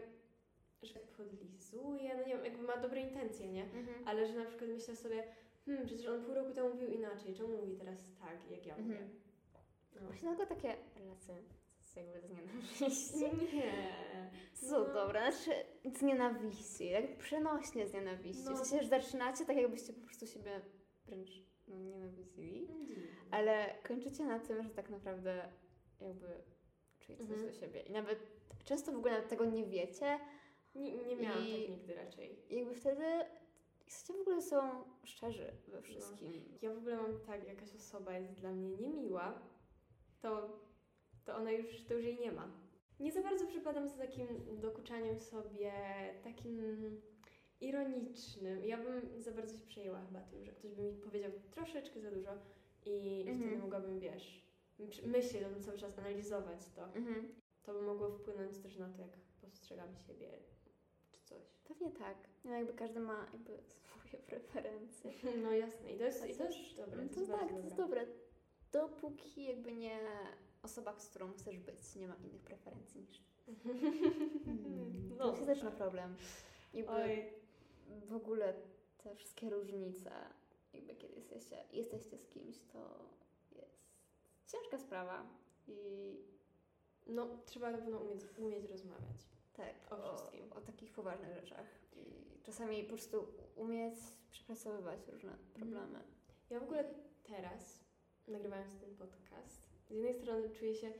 że 0.82 1.00
podlizuje, 1.16 2.14
no 2.16 2.20
nie 2.20 2.34
wiem, 2.34 2.44
jakby 2.44 2.62
ma 2.62 2.76
dobre 2.76 3.00
intencje, 3.00 3.48
nie? 3.48 3.62
Mhm. 3.64 4.08
Ale 4.08 4.26
że 4.26 4.32
na 4.34 4.44
przykład 4.44 4.70
myślę 4.70 4.96
sobie, 4.96 5.24
hmm, 5.66 5.86
przecież 5.86 6.06
on 6.06 6.24
pół 6.24 6.34
roku 6.34 6.54
temu 6.54 6.74
mówił 6.74 6.88
inaczej, 6.88 7.34
czemu 7.34 7.56
mówi 7.56 7.76
teraz 7.76 7.98
tak, 8.20 8.50
jak 8.50 8.66
ja 8.66 8.76
mówię? 8.78 8.94
Mhm. 8.94 9.20
No. 10.00 10.06
Właśnie 10.06 10.28
tylko 10.28 10.54
takie 10.54 10.76
relacje 10.96 11.34
jakby 11.96 12.20
z 12.20 12.30
nienawiści. 12.30 13.56
Nie. 13.56 13.96
Co 14.54 14.78
No. 14.78 14.94
dobra, 14.94 15.32
znaczy 15.32 15.50
z 15.98 16.02
nienawiści, 16.02 16.90
tak 16.92 17.16
przenośnie 17.18 17.86
z 17.88 17.94
nienawiści. 17.94 18.42
No. 18.44 18.54
W 18.56 18.66
sensie, 18.66 18.82
że 18.84 18.88
zaczynacie 18.88 19.44
tak 19.44 19.56
jakbyście 19.56 19.92
po 19.92 20.00
prostu 20.06 20.26
siebie 20.26 20.60
wręcz 21.06 21.30
no, 21.68 21.76
nienawidzili, 21.78 22.66
Dziwne. 22.86 23.06
ale 23.30 23.74
kończycie 23.88 24.24
na 24.24 24.38
tym, 24.40 24.62
że 24.62 24.70
tak 24.70 24.90
naprawdę 24.90 25.48
jakby 26.00 26.26
czujecie 27.00 27.22
Mhm. 27.24 27.40
coś 27.40 27.54
do 27.54 27.60
siebie. 27.60 27.80
I 27.80 27.92
nawet 27.92 28.18
często 28.64 28.92
w 28.92 28.96
ogóle 28.96 29.22
tego 29.22 29.44
nie 29.44 29.64
wiecie, 29.66 30.18
Nie, 30.74 30.96
nie 30.96 31.16
miałam 31.16 31.44
I- 31.46 31.60
tak 31.60 31.70
nigdy 31.70 31.94
raczej. 31.94 32.38
jakby 32.50 32.74
wtedy 32.74 33.04
jesteście 33.84 34.12
w 34.14 34.20
ogóle 34.20 34.42
są 34.42 34.84
szczerzy 35.04 35.52
we 35.68 35.82
wszystkim. 35.82 36.58
Ja 36.62 36.74
w 36.74 36.78
ogóle 36.78 36.96
mam 36.96 37.20
tak, 37.20 37.48
jakaś 37.48 37.74
osoba 37.74 38.12
jest 38.18 38.32
dla 38.32 38.50
mnie 38.52 38.68
niemiła, 38.76 39.38
to, 40.20 40.58
to 41.26 41.36
ona 41.36 41.50
już, 41.52 41.84
to 41.84 41.94
już 41.94 42.04
jej 42.04 42.18
nie 42.20 42.32
ma. 42.32 42.50
Nie 43.00 43.12
za 43.12 43.22
bardzo 43.22 43.46
przypadam 43.46 43.88
za 43.88 43.96
takim 43.96 44.26
dokuczaniem 44.60 45.20
sobie, 45.20 45.72
takim 46.24 46.60
ironicznym. 47.60 48.64
Ja 48.64 48.76
bym 48.76 49.22
za 49.22 49.32
bardzo 49.32 49.56
się 49.58 49.66
przejęła 49.66 50.00
chyba 50.06 50.20
tym, 50.20 50.44
że 50.44 50.52
ktoś 50.52 50.72
by 50.74 50.82
mi 50.82 50.92
powiedział 50.92 51.30
troszeczkę 51.50 52.00
za 52.00 52.10
dużo 52.10 52.30
i 52.84 53.20
Mhm. 53.20 53.38
wtedy 53.40 53.56
mogłabym, 53.62 53.98
wiesz, 54.00 54.46
myśleć 55.06 55.42
o 55.42 55.48
tym 55.48 55.62
cały 55.62 55.78
czas, 55.78 55.98
analizować 55.98 56.60
to. 56.76 56.84
Mhm. 56.84 57.34
To 57.62 57.72
by 57.74 57.82
mogło 57.82 58.10
wpłynąć 58.10 58.58
też 58.58 58.76
na 58.76 58.88
to, 58.88 59.02
jak 59.02 59.16
postrzegam 59.40 59.96
siebie 60.06 60.28
czy 61.12 61.20
coś. 61.24 61.42
Pewnie 61.64 61.90
tak. 61.90 62.16
No 62.44 62.50
jakby 62.52 62.72
każdy 62.72 63.00
ma 63.00 63.26
jakby 63.32 63.58
swoje 63.62 64.22
preferencje. 64.26 65.10
No 65.42 65.52
jasne, 65.52 65.92
i 65.92 65.98
to 65.98 66.04
jest, 66.04 66.26
i 66.30 66.34
to 66.34 66.44
jest 66.44 66.76
dobre. 66.76 67.02
No 67.02 67.08
to 67.08 67.14
to 67.14 67.20
jest 67.20 67.32
tak, 67.32 67.48
to 67.50 67.58
jest 67.58 67.76
dobre. 67.76 68.06
Dopóki 68.72 69.44
jakby 69.44 69.72
nie 69.72 69.98
osoba, 70.66 70.98
z 71.00 71.08
którą 71.08 71.32
chcesz 71.32 71.58
być, 71.58 71.94
nie 71.96 72.08
ma 72.08 72.14
innych 72.14 72.42
preferencji 72.42 73.00
niż 73.00 73.18
ty. 73.18 73.54
Hmm, 73.64 75.16
No, 75.18 75.32
to 75.32 75.38
się 75.38 75.44
zaczyna 75.44 75.70
problem. 75.70 76.16
Jakby 76.74 76.92
Oj, 76.92 77.32
w 78.06 78.12
ogóle 78.14 78.54
te 78.98 79.14
wszystkie 79.14 79.50
różnice, 79.50 80.10
jakby 80.72 80.94
kiedy 80.94 81.14
jesteście, 81.14 81.64
jesteście 81.72 82.18
z 82.18 82.28
kimś, 82.28 82.56
to 82.72 82.98
jest 83.52 83.78
ciężka 84.46 84.78
sprawa. 84.78 85.26
I 85.68 86.16
no 87.06 87.28
trzeba 87.46 87.70
na 87.70 87.78
pewno 87.78 87.98
umieć, 87.98 88.20
umieć 88.38 88.64
rozmawiać. 88.70 89.26
tak, 89.52 89.74
O 89.92 90.16
wszystkim. 90.16 90.52
o 90.52 90.60
takich 90.60 90.92
poważnych 90.92 91.34
rzeczach. 91.34 91.66
I 91.96 92.40
czasami 92.42 92.82
po 92.82 92.88
prostu 92.88 93.26
umieć 93.56 93.94
przepracowywać 94.30 95.08
różne 95.08 95.36
problemy. 95.54 96.00
Ja 96.50 96.60
w 96.60 96.62
ogóle 96.62 96.94
teraz, 97.22 97.80
nagrywając 98.28 98.80
ten 98.80 98.96
podcast, 98.96 99.68
z 99.88 99.90
jednej 99.90 100.14
strony 100.14 100.50
czuję 100.50 100.74
się 100.74 100.92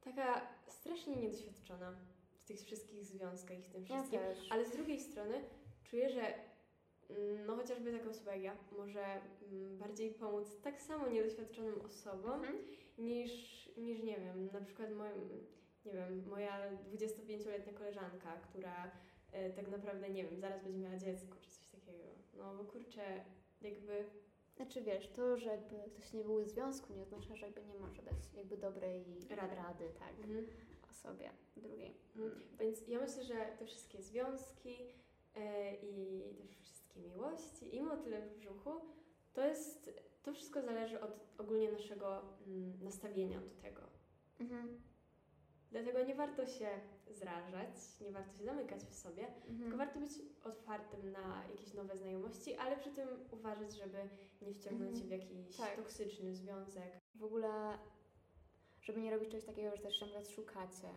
taka 0.00 0.48
strasznie 0.68 1.16
niedoświadczona 1.16 1.92
w 2.32 2.44
tych 2.44 2.60
wszystkich 2.60 3.04
związkach 3.04 3.58
i 3.58 3.62
w 3.62 3.68
tym 3.68 3.82
Ja 3.82 3.88
wszystkim, 3.88 4.20
też. 4.20 4.52
ale 4.52 4.64
z 4.66 4.72
drugiej 4.72 5.00
strony 5.00 5.40
czuję, 5.84 6.10
że 6.10 6.20
mm, 7.10 7.46
no 7.46 7.56
chociażby 7.56 7.92
taka 7.98 8.10
osoba 8.10 8.34
jak 8.34 8.42
ja 8.44 8.56
może 8.78 9.04
mm, 9.52 9.78
bardziej 9.78 10.10
pomóc 10.14 10.60
tak 10.62 10.82
samo 10.82 11.08
niedoświadczonym 11.08 11.80
osobom, 11.80 12.32
Mhm. 12.44 12.58
niż, 12.98 13.32
niż 13.76 14.02
nie 14.02 14.16
wiem, 14.20 14.48
na 14.52 14.60
przykład 14.60 14.92
moim, 14.92 15.46
nie 15.84 15.92
wiem, 15.92 16.28
moja 16.28 16.70
25-letnia 16.96 17.72
koleżanka, 17.72 18.36
która 18.36 18.90
e, 19.32 19.50
tak 19.50 19.68
naprawdę, 19.68 20.10
nie 20.10 20.24
wiem, 20.24 20.40
zaraz 20.40 20.62
będzie 20.64 20.78
miała 20.78 20.96
dziecko 20.96 21.36
czy 21.40 21.50
coś 21.50 21.68
takiego. 21.68 22.04
No 22.34 22.54
bo 22.56 22.64
kurczę, 22.64 23.24
jakby 23.62 24.04
Znaczy 24.60 24.82
wiesz, 24.82 25.08
to, 25.08 25.36
że 25.36 25.50
jakby 25.50 25.76
ktoś 25.90 26.12
nie 26.12 26.24
był 26.24 26.42
w 26.42 26.48
związku, 26.48 26.92
nie 26.92 27.02
oznacza, 27.02 27.36
że 27.36 27.46
jakby 27.46 27.64
nie 27.64 27.78
może 27.78 28.02
dać 28.02 28.34
jakby 28.36 28.56
dobrej 28.56 29.04
Rady. 29.30 29.54
rady, 29.54 29.84
tak, 29.98 30.18
mhm. 30.24 30.46
osobie 30.90 31.30
drugiej. 31.56 31.94
Mhm. 32.16 32.42
Więc 32.58 32.88
ja 32.88 33.00
myślę, 33.00 33.24
że 33.24 33.34
te 33.58 33.66
wszystkie 33.66 34.02
związki 34.02 34.76
e, 35.36 35.74
i 35.74 36.22
te 36.48 36.62
wszystkie 36.62 37.00
miłości 37.00 37.76
i 37.76 37.82
motyle 37.82 38.22
w 38.22 38.38
brzuchu, 38.38 38.70
to 39.32 39.46
jest, 39.46 39.90
to 40.22 40.32
wszystko 40.32 40.62
zależy 40.62 41.00
od 41.00 41.20
ogólnie 41.38 41.72
naszego 41.72 42.22
mm, 42.46 42.84
nastawienia 42.84 43.40
do 43.40 43.62
tego. 43.62 43.82
Mhm. 44.40 44.80
Dlatego 45.70 46.04
nie 46.04 46.14
warto 46.14 46.46
się 46.46 46.68
zrażać, 47.12 48.00
nie 48.00 48.10
warto 48.12 48.32
się 48.38 48.44
zamykać 48.44 48.80
w 48.84 48.94
sobie, 48.94 49.26
tylko 49.26 49.50
Mhm. 49.64 49.76
warto 49.78 50.00
być 50.00 50.12
otwartym 50.44 51.12
na 51.12 51.42
jakieś 51.50 51.74
nowe 51.74 51.96
znajomości, 51.96 52.54
ale 52.54 52.76
przy 52.76 52.90
tym 52.90 53.08
uważać, 53.30 53.72
żeby 53.76 53.98
nie 54.42 54.54
wciągnąć 54.54 54.90
Mhm. 54.92 54.96
się 54.96 55.04
w 55.04 55.10
jakiś 55.10 55.56
Tak. 55.56 55.76
toksyczny 55.76 56.34
związek. 56.34 56.92
W 57.14 57.24
ogóle, 57.24 57.78
żeby 58.82 59.00
nie 59.00 59.10
robić 59.10 59.30
czegoś 59.30 59.44
takiego, 59.46 59.76
że 59.76 59.82
też 59.82 59.98
ciągle 59.98 60.24
szukacie 60.24 60.88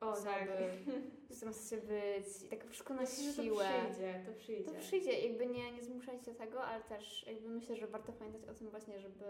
O, 0.00 0.10
osoby, 0.10 0.26
tak. 0.26 0.94
z 1.30 1.36
którą 1.36 1.52
chcecie 1.52 1.76
być 1.86 2.42
i 2.42 2.48
tak 2.48 2.66
wszystko 2.66 2.94
na 2.94 3.00
Myślę, 3.00 3.32
siłę. 3.44 3.64
To 3.64 3.84
przyjdzie, 3.88 4.24
to 4.26 4.32
przyjdzie. 4.38 4.64
To 4.72 4.80
przyjdzie, 4.80 5.28
jakby 5.28 5.46
nie, 5.46 5.72
nie 5.72 5.82
zmuszajcie 5.84 6.34
tego, 6.34 6.64
ale 6.64 6.84
też 6.84 7.26
jakby 7.26 7.48
myślę, 7.48 7.76
że 7.76 7.86
warto 7.86 8.12
pamiętać 8.12 8.44
o 8.44 8.54
tym 8.54 8.70
właśnie, 8.70 9.00
żeby 9.00 9.24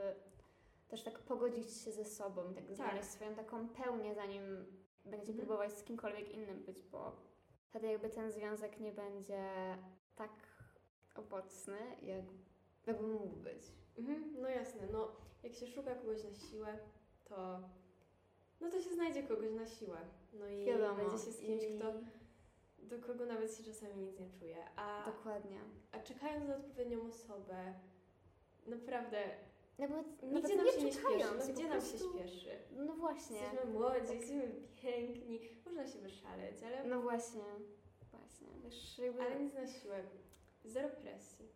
też 0.88 1.02
tak 1.02 1.18
pogodzić 1.18 1.72
się 1.76 1.92
ze 1.92 2.04
sobą 2.04 2.50
i 2.50 2.54
tak, 2.54 2.74
znaleźć 2.74 3.08
swoją 3.08 3.34
taką 3.34 3.68
pełnię, 3.68 4.14
zanim 4.14 4.42
będziecie 5.04 5.32
Mhm. 5.32 5.48
próbować 5.48 5.72
z 5.72 5.84
kimkolwiek 5.84 6.34
innym 6.34 6.62
być, 6.64 6.82
bo 6.82 7.16
wtedy 7.64 7.86
jakby 7.86 8.08
ten 8.10 8.30
związek 8.30 8.80
nie 8.80 8.92
będzie 8.92 9.42
tak 10.16 10.30
owocny, 11.14 11.78
jak, 12.02 12.24
jakby 12.86 13.06
mógł 13.06 13.36
być. 13.36 13.62
Mhm, 13.98 14.34
no 14.42 14.48
jasne, 14.48 14.82
no 14.92 15.12
jak 15.42 15.54
się 15.54 15.66
szuka 15.66 15.94
kogoś 15.94 16.24
na 16.24 16.34
siłę, 16.34 16.78
to 17.24 17.60
no 18.60 18.70
to 18.70 18.80
się 18.80 18.90
znajdzie 18.94 19.22
kogoś 19.22 19.50
na 19.52 19.66
siłę. 19.66 19.98
No 20.32 20.48
i 20.48 20.64
Wiadomo. 20.64 20.94
będzie 20.94 21.24
się 21.24 21.32
z 21.32 21.40
kimś, 21.40 21.62
I- 21.62 21.78
kto, 21.78 21.92
do 22.78 22.98
kogo 22.98 23.26
nawet 23.26 23.56
się 23.56 23.64
czasami 23.64 23.96
nic 23.96 24.18
nie 24.20 24.30
czuje. 24.30 24.64
A, 24.76 25.04
Dokładnie. 25.06 25.60
a 25.92 25.98
czekając 25.98 26.48
na 26.48 26.56
odpowiednią 26.56 27.06
osobę, 27.06 27.74
naprawdę 28.66 29.24
Nawet, 29.88 30.22
nigdzie 30.22 30.56
nawet 30.56 30.56
nam 30.56 30.66
nie 30.66 30.72
się 30.72 30.82
nie 30.84 30.92
śpieszy. 30.92 31.02
czekając, 31.02 31.38
No 31.40 31.46
po 31.46 31.52
gdzie 31.52 31.68
nam 31.68 31.80
się 31.80 31.98
śpieszy? 31.98 32.50
No 32.72 32.94
właśnie. 32.94 33.36
Jesteśmy 33.40 33.72
młodzi, 33.72 34.00
Tak. 34.06 34.10
jesteśmy 34.14 34.52
piękni, 34.82 35.40
można 35.66 35.86
się 35.86 35.98
wyszaleć, 35.98 36.62
ale, 36.62 36.84
No 36.84 37.00
właśnie. 37.02 37.42
Właśnie. 38.12 38.48
Wiesz, 38.64 38.98
jakby... 38.98 39.22
ale 39.22 39.40
nic 39.40 39.54
na 39.54 39.66
siłę. 39.66 40.02
Zero 40.64 40.88
presji. 40.88 41.48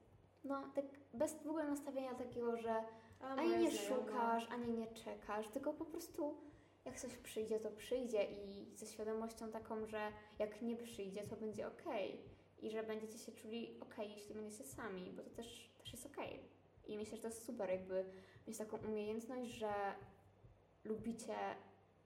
No, 0.44 0.62
tak 0.74 0.84
bez 1.14 1.42
w 1.42 1.46
ogóle 1.46 1.64
nastawienia 1.64 2.14
takiego, 2.14 2.56
że 2.56 2.82
A, 3.20 3.26
ani 3.34 3.50
nie 3.50 3.70
znajoma- 3.70 3.88
szukasz, 3.88 4.48
ani 4.50 4.72
nie 4.72 4.86
czekasz, 4.86 5.48
tylko 5.48 5.72
po 5.72 5.84
prostu 5.84 6.34
jak 6.84 7.00
coś 7.00 7.16
przyjdzie, 7.16 7.60
to 7.60 7.70
przyjdzie 7.70 8.24
i 8.24 8.66
ze 8.76 8.86
świadomością 8.86 9.50
taką, 9.50 9.86
że 9.86 10.12
jak 10.38 10.62
nie 10.62 10.76
przyjdzie, 10.76 11.22
to 11.22 11.36
będzie 11.36 11.66
okej. 11.68 12.20
I 12.62 12.70
że 12.70 12.82
będziecie 12.82 13.18
się 13.18 13.32
czuli 13.32 13.76
okej, 13.80 14.10
jeśli 14.10 14.34
będziecie 14.34 14.64
sami, 14.64 15.12
bo 15.12 15.22
to 15.22 15.30
też, 15.30 15.70
też 15.78 15.92
jest 15.92 16.06
okej. 16.06 16.40
I 16.86 16.98
myślę, 16.98 17.16
że 17.16 17.22
to 17.22 17.28
jest 17.28 17.46
super, 17.46 17.70
jakby 17.70 18.04
mieć 18.46 18.58
taką 18.58 18.76
umiejętność, 18.76 19.50
że 19.50 19.94
lubicie 20.84 21.36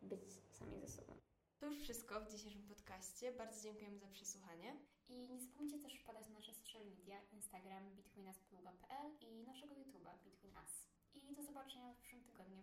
być 0.03 0.23
sami 0.51 0.81
ze 0.81 0.89
sobą. 0.89 1.13
To 1.61 1.67
już 1.67 1.79
wszystko 1.83 2.21
w 2.21 2.29
dzisiejszym 2.29 2.63
podcaście. 2.63 3.33
Bardzo 3.33 3.63
dziękujemy 3.63 3.99
za 3.99 4.07
przesłuchanie. 4.07 4.77
I 5.09 5.29
nie 5.29 5.41
zapomnijcie 5.41 5.79
też 5.79 5.95
wpadać 5.95 6.29
na 6.29 6.35
nasze 6.35 6.55
social 6.55 6.83
media, 6.87 7.21
Instagram 7.33 7.97
betweenuspluga.pl 7.97 9.11
i 9.21 9.43
naszego 9.47 9.75
YouTube'a 9.75 10.13
Between 10.25 10.55
I 11.15 11.35
do 11.35 11.43
zobaczenia 11.43 11.93
w 11.93 11.97
przyszłym 11.97 12.23
tygodniu. 12.25 12.63